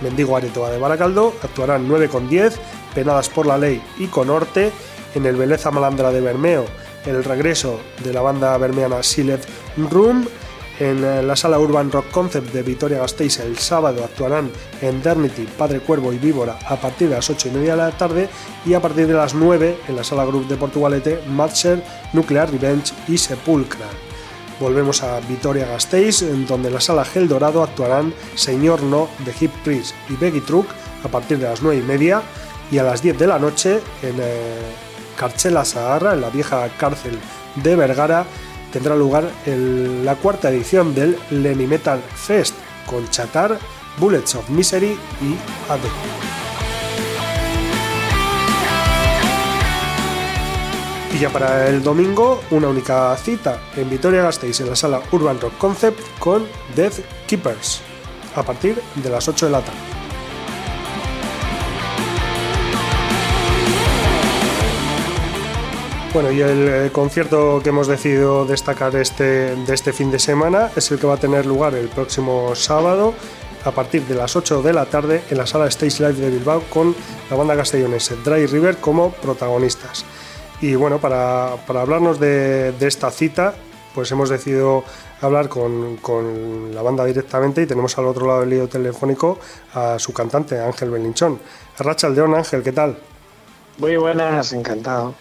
[0.01, 2.59] Mendigo Aretoa de Baracaldo, actuarán 9 con 10,
[2.94, 4.72] Penadas por la Ley y Conorte,
[5.14, 6.64] en el Beleza Malandra de Bermeo,
[7.06, 10.26] el regreso de la banda bermeana Silet Room,
[10.78, 14.51] en eh, la sala Urban Rock Concept de Vitoria Gasteiz el sábado actuarán
[14.81, 18.28] Endernity, Padre Cuervo y Víbora a partir de las 8 y media de la tarde
[18.66, 21.82] y a partir de las 9 en la sala Group de Portugalete, Matcher,
[22.12, 23.86] Nuclear Revenge y Sepulcra.
[24.60, 29.35] Volvemos a Vitoria Gasteiz, en donde en la sala Gel Dorado actuarán Señor No de
[29.40, 30.66] Hip Priest y Beggy Truck
[31.05, 32.22] a partir de las 9 y media
[32.70, 37.19] y a las 10 de la noche en eh, Carchela Saharra, en la vieja cárcel
[37.57, 38.27] de Vergara,
[38.73, 42.55] tendrá lugar la cuarta edición del Lenny Metal Fest
[42.86, 43.59] con Chatar,
[43.99, 45.36] Bullets of Misery y
[45.70, 45.89] Ade.
[51.15, 55.57] Y ya para el domingo, una única cita en Vitoria-Gasteiz en la sala Urban Rock
[55.59, 57.82] Concept con Death Keepers
[58.35, 59.93] a partir de las 8 de la tarde.
[66.15, 70.89] Bueno, y el, concierto que hemos decidido destacar este, de este fin de semana es
[70.93, 73.15] el que va a tener lugar el próximo sábado
[73.65, 76.62] a partir de las 8 de la tarde en la sala Stage Live de Bilbao
[76.70, 76.95] con
[77.28, 80.05] la banda castellonense Dry River como protagonistas.
[80.61, 83.53] Y bueno, para, hablarnos de, esta cita,
[83.93, 84.85] pues hemos decidido
[85.20, 85.99] hablar con,
[86.73, 89.41] la banda directamente y tenemos al otro lado del lío telefónico
[89.74, 91.41] a su cantante, Ángel Belinchón.
[91.77, 92.99] Racha Aldeón, Ángel, ¿qué tal?
[93.78, 95.16] Muy buenas, encantado.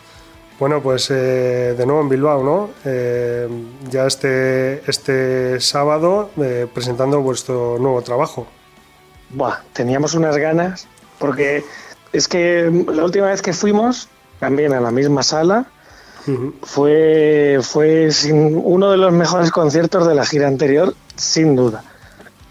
[0.64, 2.70] Bueno, pues eh, de nuevo en Bilbao, ¿no?
[2.86, 3.50] Eh,
[3.90, 8.48] ya este, este sábado eh, presentando vuestro nuevo trabajo.
[9.32, 10.88] Buah, teníamos unas ganas,
[11.20, 11.66] porque
[12.14, 14.08] es que la última vez que fuimos
[14.40, 15.66] también a la misma sala.
[16.62, 21.84] Fue, fue sin, uno de los mejores conciertos de la gira anterior, sin duda.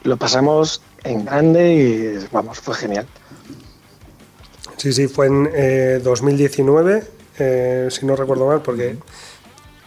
[0.02, 3.06] Lo pasamos en grande y vamos, fue genial.
[4.76, 8.96] Sí, sí, fue en 2019, eh, eh, si no recuerdo mal, porque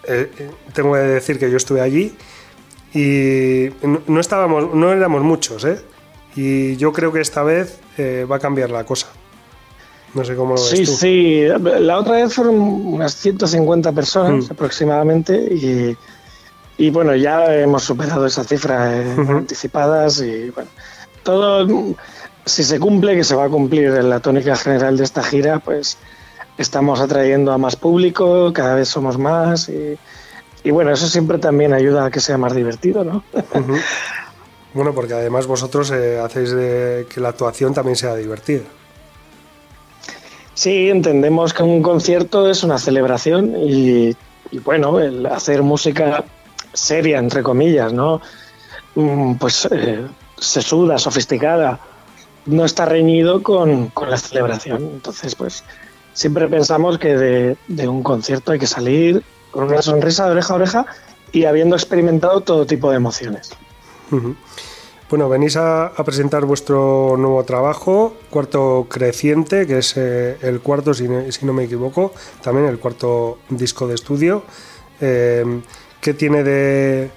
[0.08, 2.16] eh, tengo que decir que yo estuve allí
[2.94, 3.70] y
[4.08, 5.80] no, estábamos, no éramos muchos, ¿eh?
[6.36, 9.08] Y yo creo que esta vez va a cambiar la cosa.
[10.16, 11.42] No sé cómo lo ves Sí, sí.
[11.60, 14.54] La otra vez fueron unas 150 personas mm.
[14.54, 15.96] aproximadamente
[16.78, 20.70] y, bueno, ya hemos superado esa cifra eh, anticipadas y bueno,
[21.24, 21.68] todo,
[22.46, 25.60] si se cumple, que se va a cumplir en la tónica general de esta gira,
[25.60, 25.98] pues
[26.58, 32.06] estamos atrayendo a más público, cada vez somos más y, bueno, eso siempre también ayuda
[32.06, 33.24] a que sea más divertido, ¿no?
[34.74, 38.64] Bueno, porque además vosotros eh, hacéis de que la actuación también sea divertida.
[40.54, 44.16] Sí, entendemos que un concierto es una celebración y,
[44.66, 46.26] bueno, el hacer música
[46.74, 48.22] seria, entre comillas, ¿no?
[48.96, 50.06] Mm, pues eh,
[50.38, 51.80] se suda, sofisticada,
[52.46, 54.92] no está reñido con, la celebración.
[54.94, 55.64] Entonces, pues
[56.16, 59.22] siempre pensamos que de, un concierto hay que salir
[59.52, 60.86] con una sonrisa de oreja a oreja
[61.32, 63.52] y habiendo experimentado todo tipo de emociones.
[65.10, 71.08] Bueno, venís a, presentar vuestro nuevo trabajo, Cuarto Creciente, que es eh, el cuarto, si,
[71.08, 74.44] no me equivoco, también el cuarto disco de estudio.
[75.02, 75.62] Eh,
[76.02, 77.12] ¿Qué tiene de,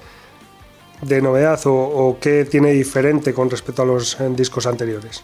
[1.02, 5.22] de novedad o, qué tiene diferente con respecto a los eh, discos anteriores?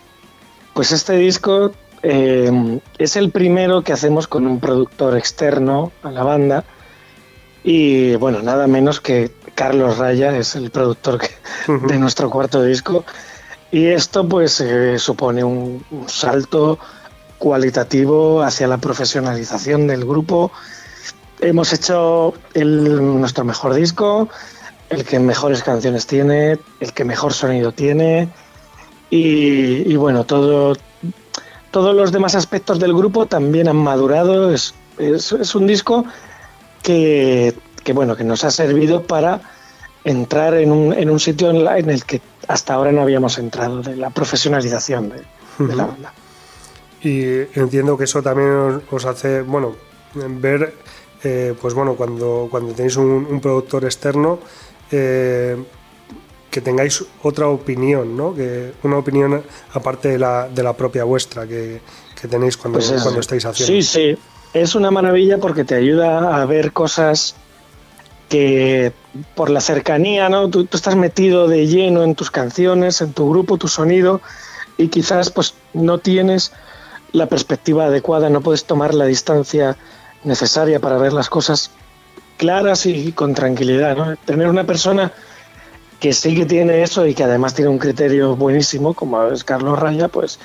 [0.75, 1.73] Pues este disco
[2.05, 6.65] es el primero que hacemos con un productor externo a la banda
[7.65, 11.21] y bueno, nada menos que Carlos Raya es el productor
[11.67, 13.05] de nuestro cuarto disco.
[13.73, 16.79] Y esto pues eh, supone un, salto
[17.39, 20.53] cualitativo hacia la profesionalización del grupo.
[21.41, 24.29] Hemos hecho nuestro mejor disco,
[24.91, 28.29] el que mejores canciones tiene, el que mejor sonido tiene.
[29.11, 30.77] Y, bueno, todo,
[31.75, 34.53] todos los demás aspectos del grupo también han madurado.
[34.53, 36.05] es, es un disco
[36.85, 37.55] que,
[37.93, 39.41] bueno, que nos ha servido para
[40.05, 43.97] entrar en un, en un sitio en, el que hasta ahora no habíamos entrado, de
[43.97, 46.13] la profesionalización de, la banda.
[47.03, 47.25] Y
[47.59, 49.75] entiendo que eso también os hace, bueno,
[50.15, 50.75] ver,
[51.25, 54.39] eh, pues bueno, cuando, cuando tenéis un, productor externo,
[54.93, 55.57] eh,
[56.55, 58.33] que tengáis otra opinión, ¿no?
[58.33, 61.81] Que una opinión aparte de la, de la propia vuestra que,
[62.31, 63.73] tenéis cuando, pues cuando estáis haciendo.
[63.75, 64.17] Sí, sí,
[64.53, 67.35] es una maravilla porque te ayuda a ver cosas
[68.29, 68.93] que
[69.35, 70.49] por la cercanía, ¿no?
[70.49, 74.21] Tú, estás metido de lleno en tus canciones, en tu grupo, tu sonido,
[74.79, 76.53] y quizás pues no tienes
[77.11, 79.77] la perspectiva adecuada, no puedes tomar la distancia
[80.23, 81.73] necesaria para ver las cosas
[82.37, 84.15] claras y con tranquilidad, ¿no?
[84.25, 85.13] Tener una persona
[86.05, 89.79] que sí que tiene eso y que además tiene un criterio buenísimo, como es Carlos
[89.79, 90.39] Raya, pues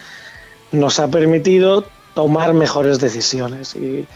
[0.72, 1.84] nos ha permitido
[2.14, 4.08] tomar mejores decisiones y,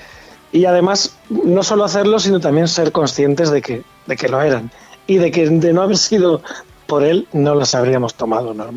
[0.53, 4.71] y además no solo hacerlo, sino también ser conscientes de que, de que lo eran
[5.05, 6.41] y de que de no haber sido
[6.87, 8.69] por él no las habríamos tomado, ¿no?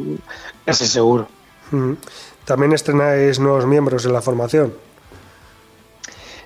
[0.65, 1.29] casi seguro.
[2.47, 4.75] También estrenáis nuevos miembros en la formación.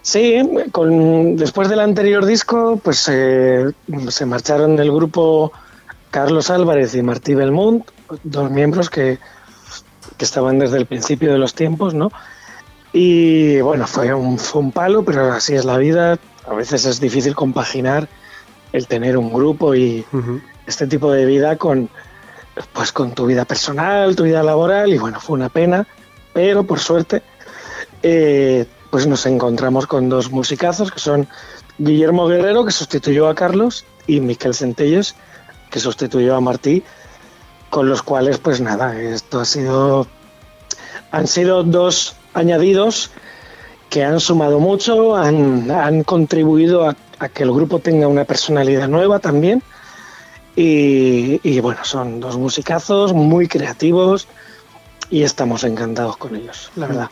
[0.02, 0.36] Sí,
[0.70, 3.72] con, después del anterior disco, pues eh,
[4.10, 5.50] se marcharon del grupo
[6.10, 7.86] Carlos Álvarez y Martí Belmont,
[8.24, 9.18] dos miembros que,
[10.16, 12.10] que estaban desde el principio de los tiempos, ¿no?
[12.92, 16.18] Y bueno, fue un, fue un palo, pero así es la vida.
[16.46, 18.08] A veces es difícil compaginar
[18.72, 20.04] el tener un grupo y
[20.66, 21.88] este tipo de vida con,
[22.72, 24.92] pues con tu vida personal, tu vida laboral.
[24.92, 25.86] Y bueno, fue una pena,
[26.32, 27.22] pero por suerte,
[28.02, 31.28] eh, pues nos encontramos con dos musicazos que son
[31.78, 35.14] Guillermo Guerrero, que sustituyó a Carlos, y Miquel Centelles,
[35.70, 36.82] que sustituyó a Martí,
[37.70, 40.06] con los cuales, pues nada, esto ha sido.
[41.12, 43.10] Han sido dos añadidos
[43.90, 49.62] que han sumado mucho, han, contribuido a, que el grupo tenga una personalidad nueva también.
[50.56, 54.28] Y, bueno, son dos musicazos muy creativos
[55.08, 57.10] y estamos encantados con ellos, la verdad.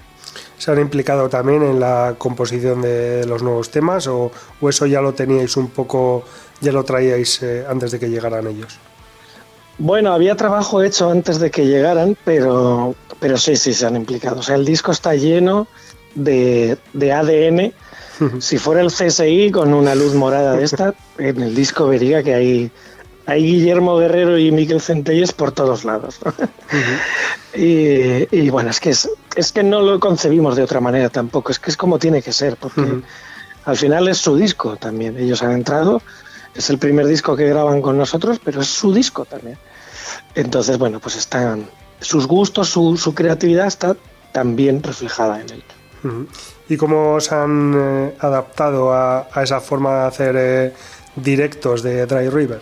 [0.59, 4.31] ¿Se han implicado también en la composición de los nuevos temas o,
[4.61, 6.25] eso ya lo teníais un poco,
[6.61, 8.79] ya lo traíais eh, antes de que llegaran ellos?
[9.79, 14.41] Bueno, había trabajo hecho antes de que llegaran, pero, pero sí, sí, se han implicado.
[14.41, 15.69] O sea, el disco está lleno
[16.15, 17.73] de, ADN.
[18.41, 22.35] Si fuera el CSI con una luz morada de esta, en el disco vería que
[22.35, 22.71] hay,
[23.27, 26.19] hay Guillermo Guerrero y Miguel Centelles por todos lados.
[27.55, 31.61] y, bueno, es que, es, es, que no lo concebimos de otra manera tampoco, es
[31.61, 33.03] que es como tiene que ser, porque
[33.65, 35.17] al final es su disco también.
[35.17, 36.03] Ellos han entrado,
[36.59, 39.57] es el primer disco que graban con nosotros, pero es su disco también.
[40.35, 41.69] Entonces, bueno, pues están
[42.01, 43.97] sus gustos, su, creatividad está
[44.33, 45.65] también reflejada en él.
[46.69, 50.73] ¿Y cómo os han eh, adaptado a, esa forma de hacer eh,
[51.17, 52.61] directos de Dry River?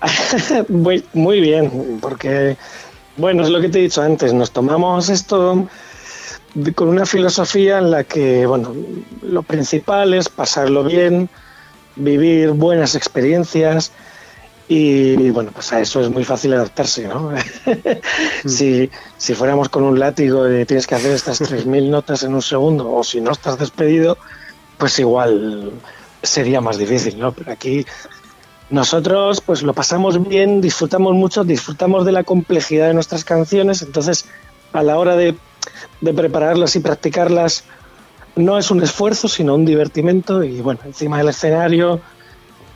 [0.68, 2.58] muy, muy bien, porque,
[3.16, 5.66] bueno, es lo que te he dicho antes, nos tomamos esto
[6.74, 8.74] con una filosofía en la que, bueno,
[9.22, 11.28] lo principal es pasarlo bien,
[11.96, 13.92] vivir buenas experiencias
[14.68, 17.30] y, bueno, pues a eso es muy fácil adaptarse, ¿no?
[18.44, 22.42] si, si fuéramos con un látigo y tienes que hacer estas 3.000 notas en un
[22.42, 24.18] segundo o si no estás despedido,
[24.76, 25.72] pues igual
[26.22, 27.32] sería más difícil, ¿no?
[27.32, 27.86] Pero aquí
[28.68, 34.26] nosotros pues lo pasamos bien, disfrutamos mucho, disfrutamos de la complejidad de nuestras canciones, entonces
[34.72, 35.36] a la hora de,
[36.00, 37.62] de prepararlas y practicarlas
[38.36, 42.00] no es un esfuerzo, sino un divertimento y bueno, encima del escenario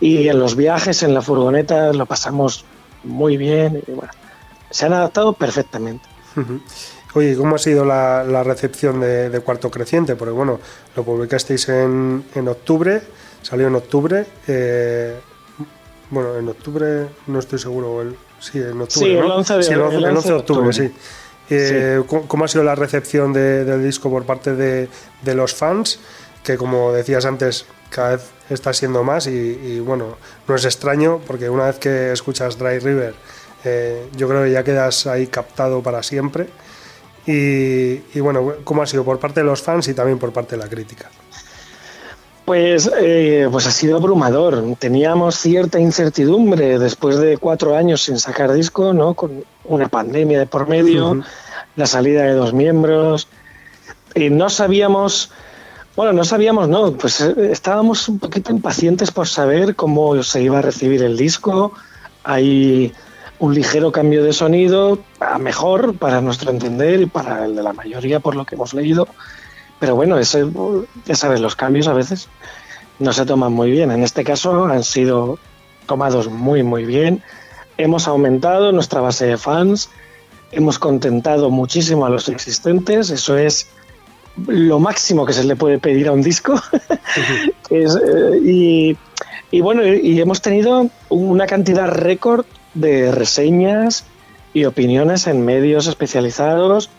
[0.01, 2.65] y en los viajes, en la furgoneta, lo pasamos
[3.05, 4.13] muy bien y bueno,
[4.71, 6.09] se han adaptado perfectamente.
[7.15, 10.17] Oye, ¿cómo ha sido la, recepción de, Cuarto Creciente?
[10.17, 10.61] Porque bueno,
[10.97, 13.03] lo publicasteis en, en octubre,
[13.43, 14.27] salió en octubre.
[14.47, 15.17] Eh,
[16.09, 19.09] bueno, en octubre no estoy seguro, el, sí, en octubre.
[19.09, 20.89] Sí, el 11 de, sí, el 11, el 11 de de octubre, octubre.
[20.89, 20.95] sí.
[21.51, 24.89] Eh, ¿cómo- ¿Cómo ha sido la recepción de- del disco por parte de,
[25.23, 25.99] de los fans?
[26.45, 30.17] Que como decías antes, cada vez está siendo más y, y, bueno,
[30.49, 33.15] no es extraño porque una vez que escuchas Dry River,
[33.65, 36.47] eh, yo creo que ya quedas ahí captado para siempre.
[37.27, 40.57] Y, y bueno, ¿cómo ha sido por parte de los fans y también por parte
[40.57, 41.11] de la crítica?
[42.51, 44.75] Pues, eh, pues ha sido abrumador.
[44.77, 49.15] Teníamos cierta incertidumbre después de cuatro años sin sacar disco, ¿no?
[49.15, 51.23] Con una pandemia de por medio,
[51.77, 53.29] la salida de dos miembros.
[54.17, 55.31] Y no sabíamos,
[55.95, 60.59] bueno, no sabíamos, no, pues eh, estábamos un poquito impacientes por saber cómo se iba
[60.59, 61.73] a recibir el disco.
[62.25, 62.93] Hay
[63.39, 67.73] un ligero cambio de sonido, a mejor para nuestro entender y para el de la
[67.73, 69.07] mayoría por lo que hemos leído.
[69.81, 70.47] Pero bueno, ese,
[71.07, 72.29] ya sabes, los cambios a veces
[72.99, 73.91] no se toman muy bien.
[73.91, 75.39] En este caso han sido
[75.87, 77.23] tomados muy, muy bien.
[77.79, 79.89] Hemos aumentado nuestra base de fans,
[80.53, 83.11] hemos contentado muchísimo a los existentes.
[83.11, 83.69] Eso es
[84.47, 86.55] lo máximo que se le puede pedir a un disco.
[87.71, 88.97] Es, eh, y,
[89.53, 92.45] y bueno, y, y hemos tenido una cantidad récord
[92.75, 94.05] de reseñas
[94.53, 96.91] y opiniones en medios especializados.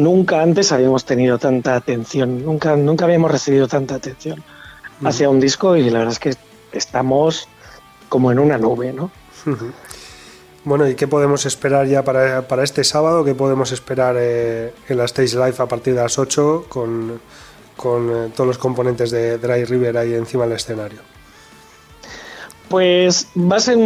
[0.00, 4.42] Nunca antes habíamos tenido tanta atención, nunca, nunca habíamos recibido tanta atención
[5.04, 6.34] hacia un disco y la verdad es que
[6.72, 7.48] estamos
[8.08, 9.10] como en una nube, ¿no?
[10.64, 13.24] Bueno, ¿y qué podemos esperar ya para, para este sábado?
[13.24, 17.20] ¿Qué podemos esperar eh, en la Stage Live a partir de las 8 con,
[17.76, 20.98] con eh, todos los componentes de Dry River ahí encima del escenario?
[22.68, 23.78] Pues va a ser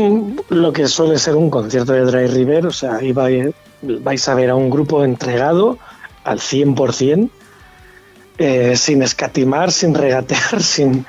[0.49, 4.35] lo que suele ser un concierto de Dry River, o sea, ahí vai- vais a
[4.35, 5.79] ver a un grupo entregado
[6.25, 7.31] al 100%,
[8.39, 11.07] eh, sin escatimar, sin regatear, sin,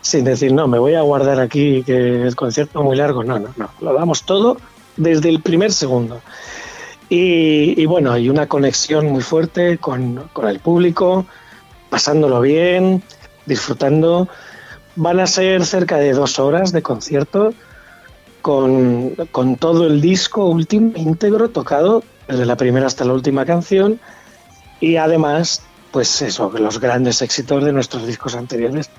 [0.00, 3.24] sin decir, no, me voy a guardar aquí que el concierto es muy largo.
[3.24, 4.56] No, no, no, lo damos todo
[4.96, 6.20] desde el primer segundo.
[7.08, 11.26] Y, y bueno, hay una conexión muy fuerte con, con el público,
[11.88, 13.02] pasándolo bien,
[13.46, 14.28] disfrutando.
[14.94, 17.52] Van a ser cerca de dos horas de concierto
[18.42, 24.00] con, con todo el disco último íntegro tocado, desde la primera hasta la última canción.
[24.80, 25.62] Y además,
[25.92, 28.90] pues eso, los grandes éxitos de nuestros discos anteriores,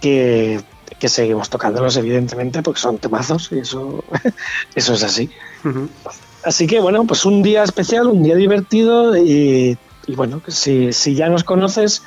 [0.00, 0.60] que,
[0.98, 4.04] que seguimos tocándolos evidentemente porque son temazos y eso,
[4.74, 5.30] eso es así.
[6.44, 9.76] Así que bueno, pues un día especial, un día divertido y,
[10.06, 12.02] y bueno, si, si ya nos conoces,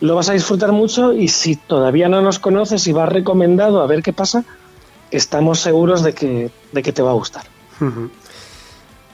[0.00, 3.86] lo vas a disfrutar mucho y si todavía no nos conoces y vas recomendado a
[3.86, 4.44] ver qué pasa,
[5.10, 7.44] estamos seguros de que, de que te va a gustar.
[7.80, 8.10] Ujú.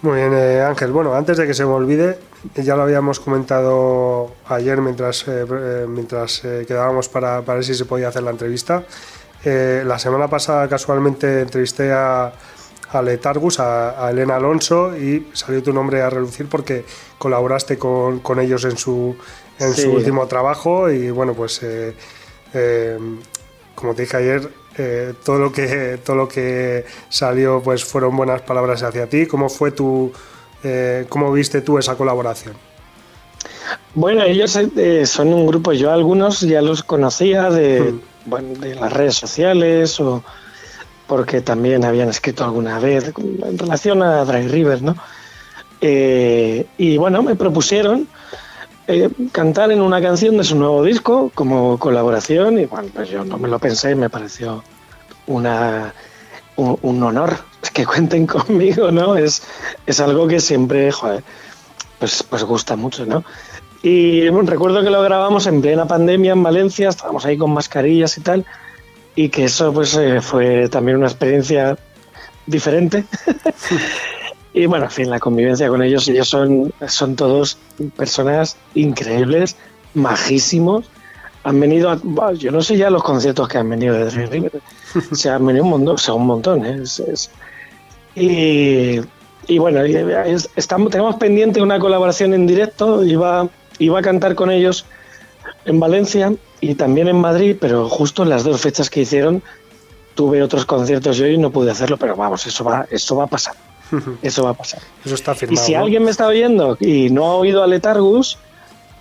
[0.03, 0.93] Muy bien, eh, Ángel.
[0.93, 2.19] Bueno, antes de que se me olvide,
[2.55, 7.75] ya lo habíamos comentado ayer mientras, eh, eh, mientras eh, quedábamos para, para ver si
[7.75, 8.85] se podía hacer la entrevista.
[9.45, 12.33] La semana pasada casualmente entrevisté a,
[12.91, 16.85] a Letargus, a, a Elena Alonso, y salió tu nombre a relucir porque
[17.19, 19.17] colaboraste con, con ellos en su,
[19.59, 19.83] en Sí.
[19.83, 21.61] su último trabajo y bueno, pues
[23.75, 28.43] como te dije ayer, eh, todo lo que todo lo que salió pues fueron buenas
[28.43, 29.27] palabras hacia ti.
[29.27, 30.13] ¿Cómo fue tu
[30.63, 32.55] eh, cómo viste tú esa colaboración?
[33.95, 38.01] Bueno, ellos eh, son un grupo, yo algunos ya los conocía de, Mm.
[38.27, 40.23] bueno, de las redes sociales o
[41.07, 44.95] porque también habían escrito alguna vez en relación a Dry River, ¿no?
[45.81, 48.07] Eh, y bueno, me propusieron
[48.91, 53.23] eh, cantar en una canción de su nuevo disco como colaboración y bueno, pues yo
[53.23, 54.65] no me lo pensé, me pareció
[55.27, 55.93] una,
[56.57, 57.37] un, honor
[57.75, 59.15] que cuenten conmigo, ¿no?
[59.15, 59.43] Es,
[59.85, 61.23] es algo que siempre, joder,
[61.99, 63.25] pues, pues gusta mucho, ¿no?
[63.83, 68.17] Y bueno, recuerdo que lo grabamos en plena pandemia en Valencia, estábamos ahí con mascarillas
[68.17, 68.47] y tal,
[69.15, 71.77] y que eso pues eh, fue también una experiencia
[72.47, 73.05] diferente.
[74.55, 77.59] y bueno, en fin, la convivencia con ellos, ellos son, son todos
[77.97, 79.57] personas increíbles,
[79.95, 80.87] majísimos.
[81.45, 84.53] Han venido, a, yo no sé ya los conciertos que han venido de Dry River,
[85.13, 86.79] se han venido un montón, o sea, un montón, ¿eh?
[86.83, 87.31] Es- es-
[88.15, 89.01] y,
[89.47, 93.49] y bueno, es- estamos, tenemos pendiente una colaboración en directo, iba,
[93.79, 94.85] iba a cantar con ellos
[95.65, 99.43] en Valencia y también en Madrid, pero justo en las dos fechas que hicieron
[100.15, 103.29] tuve otros conciertos yo y no pude hacerlo, pero vamos, eso va, eso va a
[103.29, 103.55] pasar,
[104.23, 104.81] eso va a pasar.
[105.05, 105.67] Eso está Y firmado.
[105.67, 105.81] si ¿no?
[105.81, 108.39] alguien me está oyendo y no ha oído a Letargus,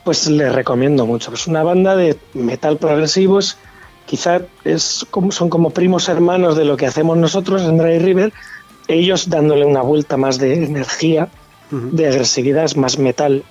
[0.03, 1.33] pues le recomiendo mucho.
[1.33, 3.57] Es una banda de metal progresivo, es-
[4.05, 8.31] quizá es como, son como primos hermanos de lo que hacemos nosotros en Dry River,
[8.87, 11.27] ellos dándole una vuelta más de energía,
[11.69, 13.43] de agresividad, es más metal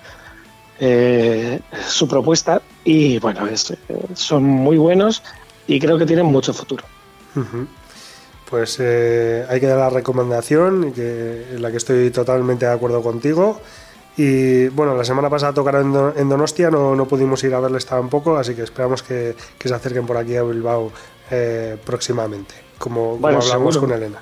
[0.79, 3.77] eh, su propuesta y bueno, es- eh,
[4.15, 5.21] son muy buenos
[5.67, 6.83] y creo que tienen mucho futuro.
[8.49, 13.01] Pues eh, hay que dar la recomendación, que, en la que estoy totalmente de acuerdo
[13.01, 13.59] contigo.
[14.15, 18.37] Y bueno, la semana pasada tocaron en Donostia, no, no pudimos ir a verles tampoco,
[18.37, 20.91] así que esperamos que, que se acerquen por aquí a Bilbao
[21.29, 24.19] eh, próximamente, como, como hablamos con Elena.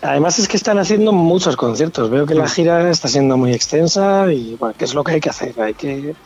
[0.00, 2.10] Además es que están haciendo muchos conciertos.
[2.10, 5.20] Veo que la gira está siendo muy extensa y bueno, ¿qué es lo que hay
[5.20, 5.60] que hacer?
[5.60, 6.16] Hay que,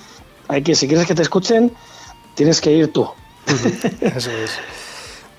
[0.48, 1.73] hay que, si quieres que te escuchen,
[2.35, 3.07] tienes que ir tú.
[4.01, 4.59] Eso es.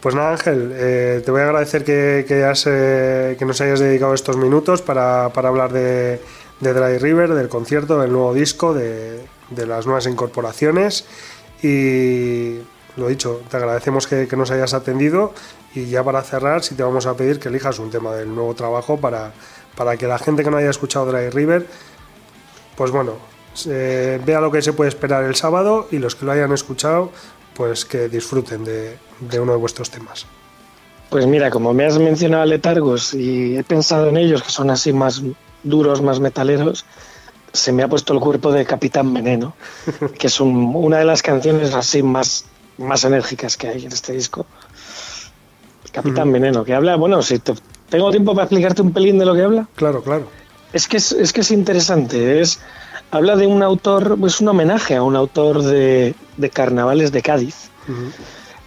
[0.07, 4.37] Pues nada, Ángel, eh, te voy a agradecer que, eh, que, nos hayas dedicado estos
[4.37, 6.21] minutos para, hablar de,
[6.61, 11.03] Dry River, del concierto, del nuevo disco, de, las nuevas incorporaciones.
[11.61, 12.59] Y
[12.95, 15.33] lo dicho, te agradecemos que, nos hayas atendido.
[15.75, 18.53] Y ya para cerrar, si te vamos a pedir que elijas un tema del nuevo
[18.53, 19.33] trabajo para,
[19.75, 21.67] para que la gente que no haya escuchado Dry River,
[22.77, 23.15] pues bueno,
[23.65, 27.11] eh, vea lo que se puede esperar el sábado y los que lo hayan escuchado,
[27.57, 28.99] pues que disfruten de,
[29.39, 30.27] uno de vuestros temas.
[31.09, 34.93] Pues mira, como me has mencionado letargos y he pensado en ellos que son así
[34.93, 35.23] más
[35.63, 36.85] duros, más metaleros,
[37.51, 39.55] se me ha puesto el cuerpo de Capitán Veneno,
[40.19, 42.45] que es una de las canciones así más,
[42.77, 44.45] más enérgicas que hay en este disco.
[45.91, 47.39] Capitán Veneno, que habla, bueno, si
[47.89, 49.67] tengo tiempo para explicarte un pelín de lo que habla.
[49.73, 50.27] Claro, claro.
[50.73, 52.59] Es que es, que es interesante, es
[53.11, 56.15] habla de un autor, es un homenaje a un autor de,
[56.53, 57.69] carnavales de Cádiz,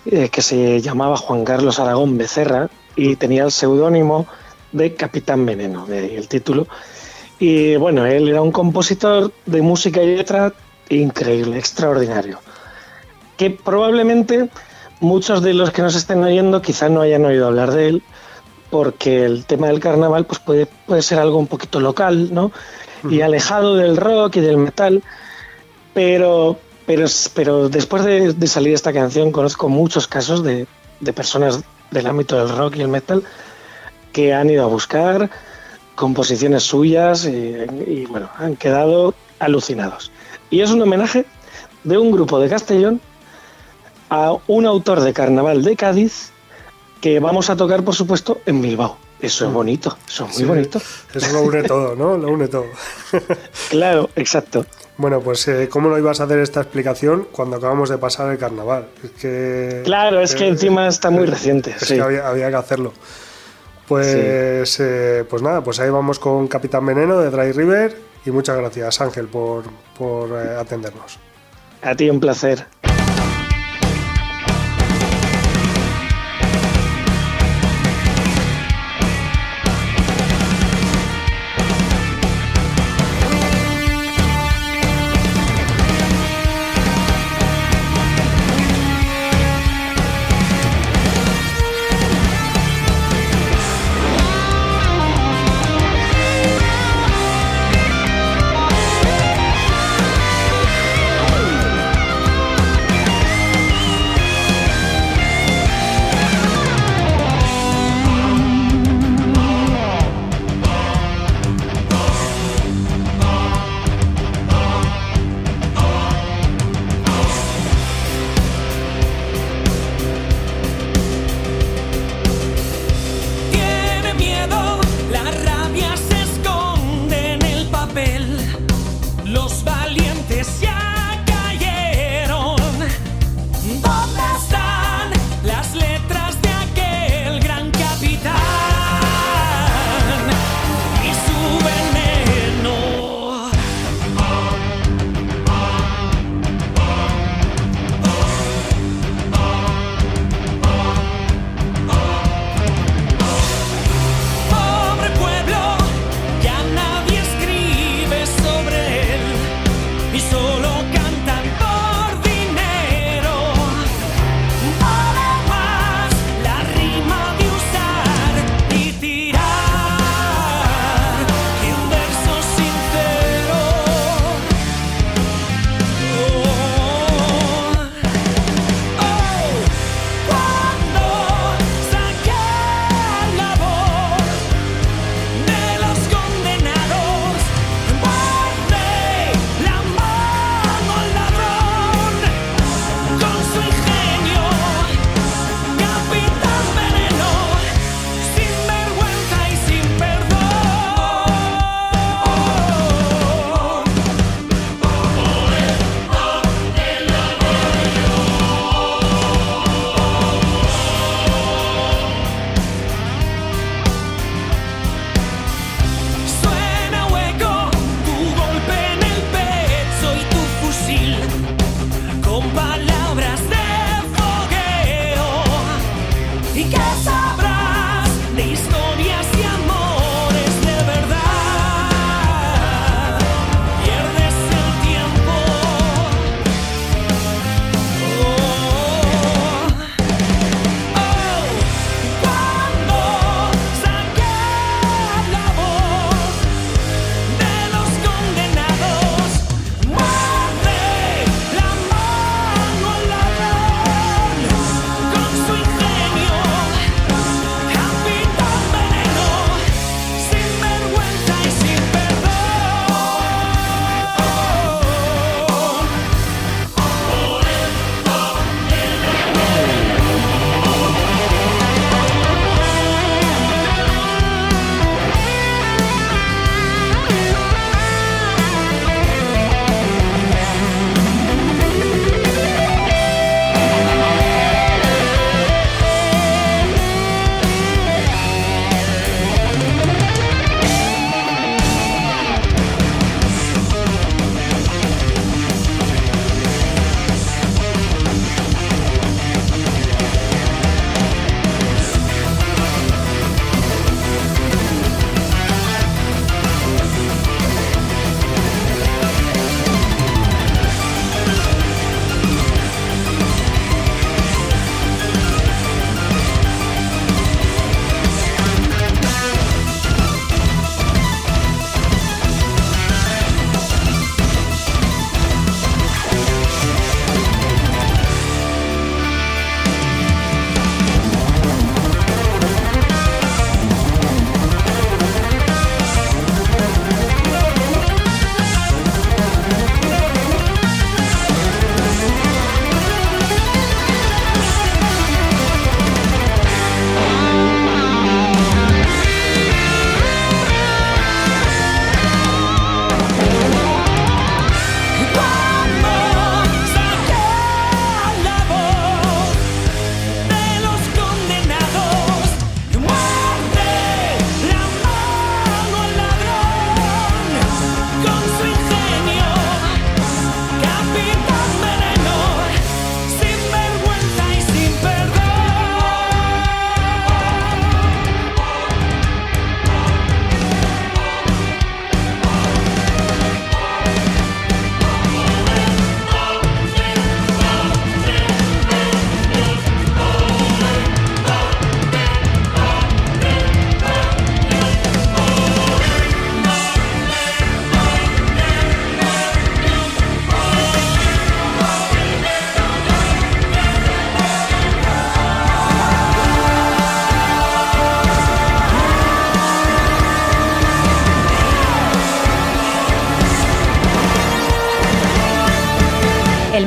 [0.06, 4.26] eh, que se llamaba Juan Carlos Aragón Becerra y tenía el seudónimo
[4.72, 6.66] de Capitán Veneno, el título.
[7.38, 10.52] Y bueno, él era un compositor de música y letra
[10.88, 12.38] increíble, extraordinario,
[13.36, 14.48] que probablemente
[15.00, 18.02] muchos de los que nos estén oyendo quizá no hayan oído hablar de él,
[18.70, 22.52] porque el tema del carnaval pues puede, puede ser algo un poquito local, ¿no?
[23.08, 25.02] y alejado del rock y del metal,
[25.94, 30.66] pero, pero, pero después de, salir esta canción conozco muchos casos de,
[31.14, 31.60] personas
[31.90, 33.22] del ámbito del rock y el metal
[34.12, 35.30] que han ido a buscar
[35.94, 40.10] composiciones suyas y, bueno, han quedado alucinados.
[40.50, 41.26] Y es un homenaje
[41.84, 43.00] de un grupo de Castellón
[44.08, 46.29] a un autor de carnaval de Cádiz
[47.00, 48.98] que vamos a tocar, por supuesto, en Bilbao.
[49.20, 50.80] Eso es bonito, eso es muy bonito.
[51.12, 52.16] Eso lo une todo, ¿no?
[52.16, 52.66] Lo une todo.
[53.68, 54.64] claro, exacto.
[54.96, 58.38] Bueno, pues eh, ¿cómo no ibas a hacer esta explicación cuando acabamos de pasar el
[58.38, 58.86] carnaval?
[59.02, 61.74] Es que, claro, es que encima está muy reciente.
[61.80, 62.92] Es que había, que hacerlo.
[63.88, 68.56] Pues, eh, pues nada, pues ahí vamos con Capitán Veneno de Dry River y muchas
[68.58, 69.64] gracias Ángel por,
[69.98, 71.18] por eh, atendernos.
[71.82, 72.66] A ti un placer.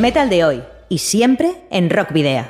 [0.04, 2.46] Metal de hoy y siempre en Rock Video.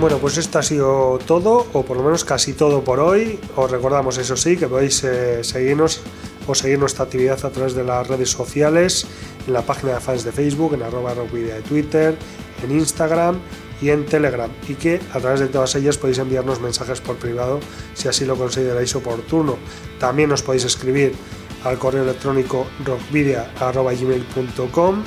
[0.00, 3.38] Bueno, pues esto ha sido todo, o por lo menos casi todo por hoy.
[3.54, 6.00] Os recordamos, eso sí, que podéis eh, seguirnos
[6.48, 9.06] o seguir nuestra actividad a través de las redes sociales,
[9.46, 12.16] en la página de fans de Facebook, en arroba rockvidea de Twitter,
[12.64, 13.38] en Instagram
[13.80, 17.60] y en Telegram y que a través de todas ellas podéis enviarnos mensajes por privado
[17.94, 19.56] si así lo consideráis oportuno.
[20.00, 21.14] También os podéis escribir
[21.64, 25.02] al correo electrónico rockvidia.gmail.com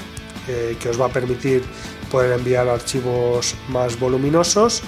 [0.48, 1.62] eh, que os va a permitir
[2.10, 4.82] poder enviar archivos más voluminosos.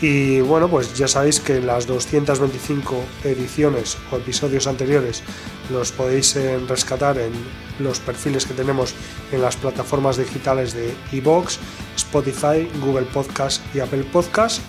[0.00, 5.22] Y bueno pues ya sabéis que las 225 ediciones o episodios anteriores
[5.70, 7.32] los podéis eh, rescatar en
[7.78, 8.94] los perfiles que tenemos
[9.32, 11.58] en las plataformas digitales de iBox,
[11.96, 14.62] Spotify, Google Podcast y Apple Podcast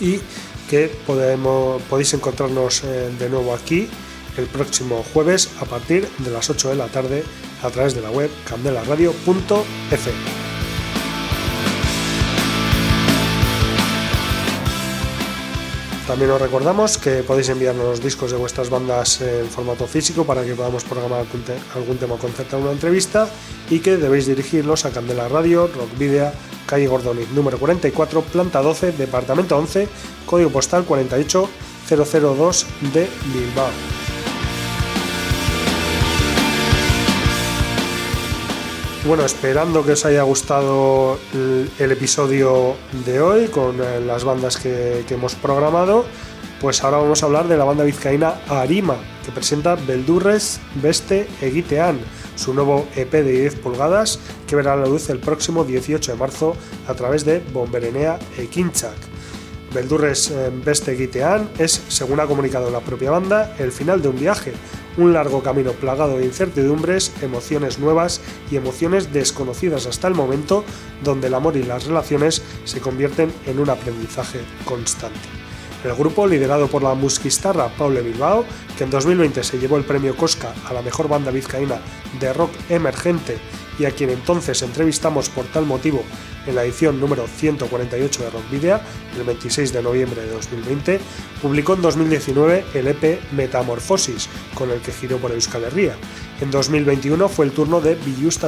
[0.00, 0.20] y
[0.70, 3.88] que podemos, podéis encontrarnos eh, de nuevo aquí
[4.38, 7.24] el próximo jueves a partir de las 8 de la tarde
[7.62, 10.48] a través de la web candelaradio.fm.
[16.08, 20.42] También os recordamos que podéis enviarnos los discos de vuestras bandas en formato físico para
[20.42, 21.26] que podamos programar
[21.74, 23.28] algún tema o concertar una entrevista
[23.68, 26.32] y que debéis dirigirlos a Candela Radio, Rock Video,
[26.64, 29.86] calle Gordoniz, número 44, planta 12, departamento 11,
[30.24, 34.07] código postal 48002 de Bilbao.
[39.08, 42.76] Bueno, esperando que os haya gustado el, episodio
[43.06, 46.04] de hoy con eh, las bandas que, hemos programado,
[46.60, 51.98] pues ahora vamos a hablar de la banda vizcaína Arima, que presenta Beldurres Beste Egitean,
[52.36, 56.54] su nuevo EP de 10 pulgadas que verá la luz el próximo 18 de marzo
[56.86, 59.17] a través de Bomberenea e Kinchak.
[59.72, 64.18] Beldurres eh, Beste Egitean es, según ha comunicado la propia banda, el final de un
[64.18, 64.52] viaje,
[64.96, 68.20] un largo camino plagado de incertidumbres, emociones nuevas
[68.50, 70.64] y emociones desconocidas hasta el momento,
[71.04, 75.18] donde el amor y las relaciones se convierten en un aprendizaje constante.
[75.84, 78.44] El grupo, liderado por la musquistarra Paule Bilbao,
[78.76, 81.78] que en 2020 se llevó el premio Cosca a la mejor banda vizcaína
[82.18, 83.38] de rock emergente
[83.78, 86.02] y a quien entonces entrevistamos por tal motivo
[86.46, 88.80] en la edición número 148 de Rock Video,
[89.16, 91.00] el 26 de noviembre de 2020,
[91.42, 95.94] publicó en 2019 el EP Metamorfosis, con el que giró por Euskal Herria.
[96.40, 97.98] En 2021 fue el turno de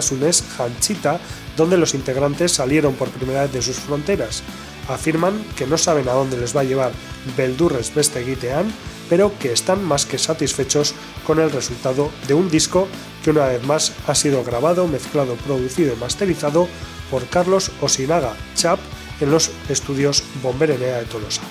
[0.01, 1.20] Sunes Hanchita,
[1.57, 4.43] donde los integrantes salieron por primera vez de sus fronteras.
[4.89, 6.93] Afirman que no saben a dónde les va a llevar
[7.36, 8.73] Beldurres Bestegitean,
[9.11, 10.94] pero que están más que satisfechos
[11.27, 12.89] con el resultado de un disco
[13.22, 16.68] que una vez más ha sido grabado, mezclado, producido y masterizado
[17.10, 18.78] por Carlos Osinaga Chap
[19.20, 21.42] en los estudios Bomberenea de Tolosa.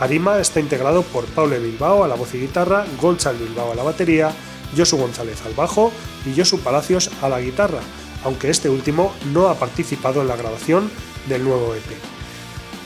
[0.00, 3.82] Arima está integrado por Paule Bilbao a la voz y guitarra, Golchal Bilbao a la
[3.82, 4.32] batería,
[4.76, 5.92] Josu González al bajo
[6.24, 7.80] y Josu Palacios a la guitarra,
[8.24, 10.90] aunque este último no ha participado en la grabación
[11.28, 12.12] del nuevo EP.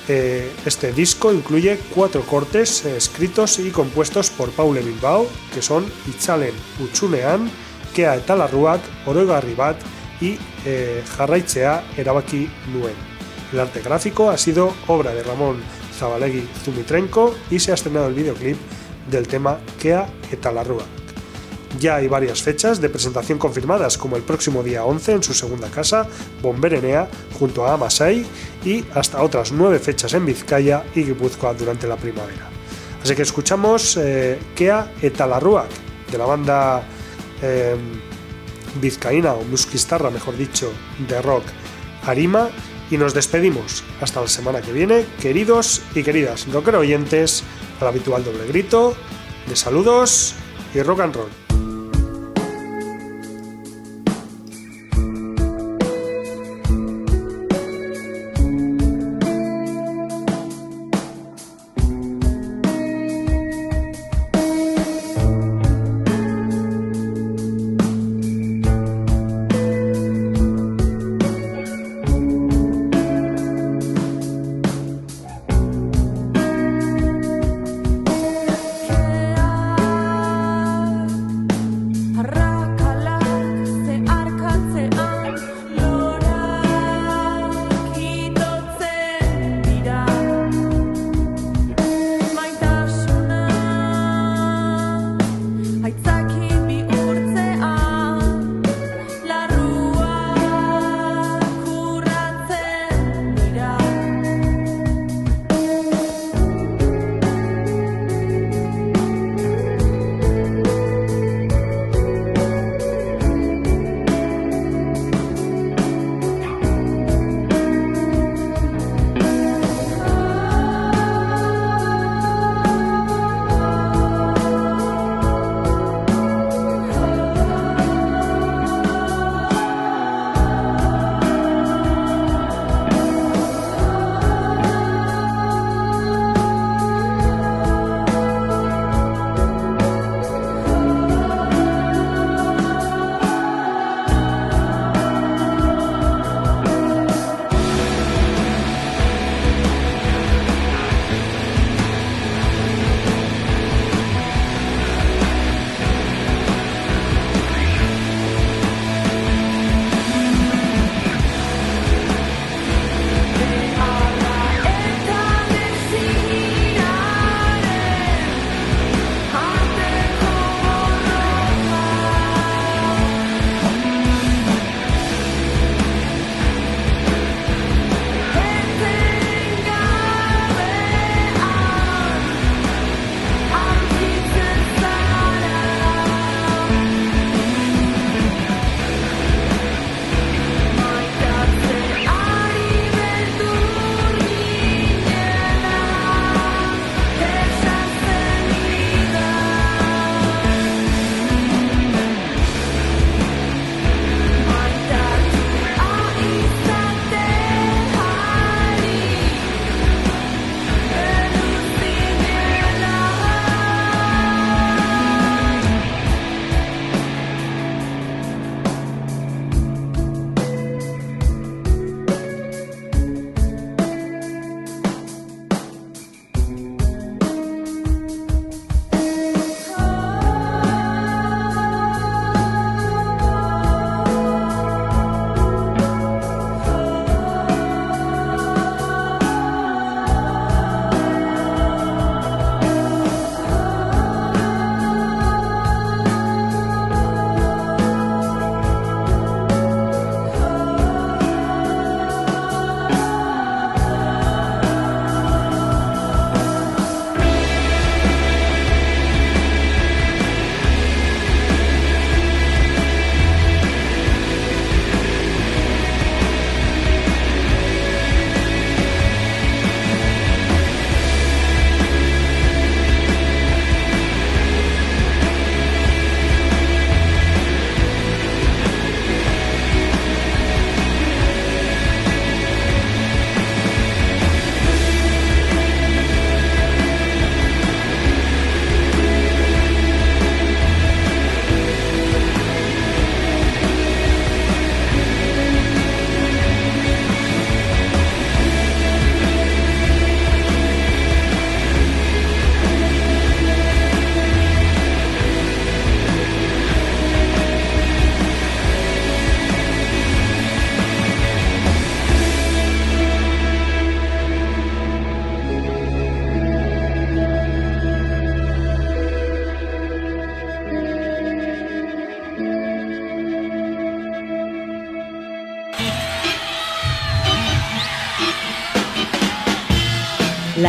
[0.09, 5.85] Eh, este disco incluye cuatro cortes eh, escritos y compuestos por Paule Bilbao, que son
[6.07, 6.55] Itzalen
[7.97, 9.77] Utsunean, Kea Etalarruak, Oroga Ribat
[10.21, 12.95] y eh, Jarraitzea Erabaki Nuen.
[13.53, 15.63] El arte gráfico ha sido obra de Ramón
[15.99, 18.57] Zabalegui Zumitrenko y se ha estrenado el videoclip
[19.11, 20.83] del tema Kea Etalarrua.
[21.79, 25.69] Ya hay varias fechas de presentación confirmadas, como el próximo día 11 en su segunda
[25.69, 26.07] casa,
[26.41, 27.07] Bomberenea,
[27.39, 28.25] junto a Amasai,
[28.65, 32.49] y hasta otras nueve fechas en Vizcaya y Guipúzcoa durante la primavera.
[33.03, 35.69] Así que escuchamos eh, Kea Etalarruak,
[36.11, 36.83] de la banda
[37.43, 37.77] eh,
[38.81, 40.73] vizcaína o musquistarra, mejor dicho,
[41.09, 41.45] de rock
[42.05, 42.51] Arima
[42.91, 43.83] y nos despedimos.
[44.01, 47.43] Hasta la semana que viene, queridos y queridas rocker oyentes,
[47.81, 48.95] al habitual doble grito
[49.49, 50.35] de saludos
[50.75, 51.46] y rock and roll.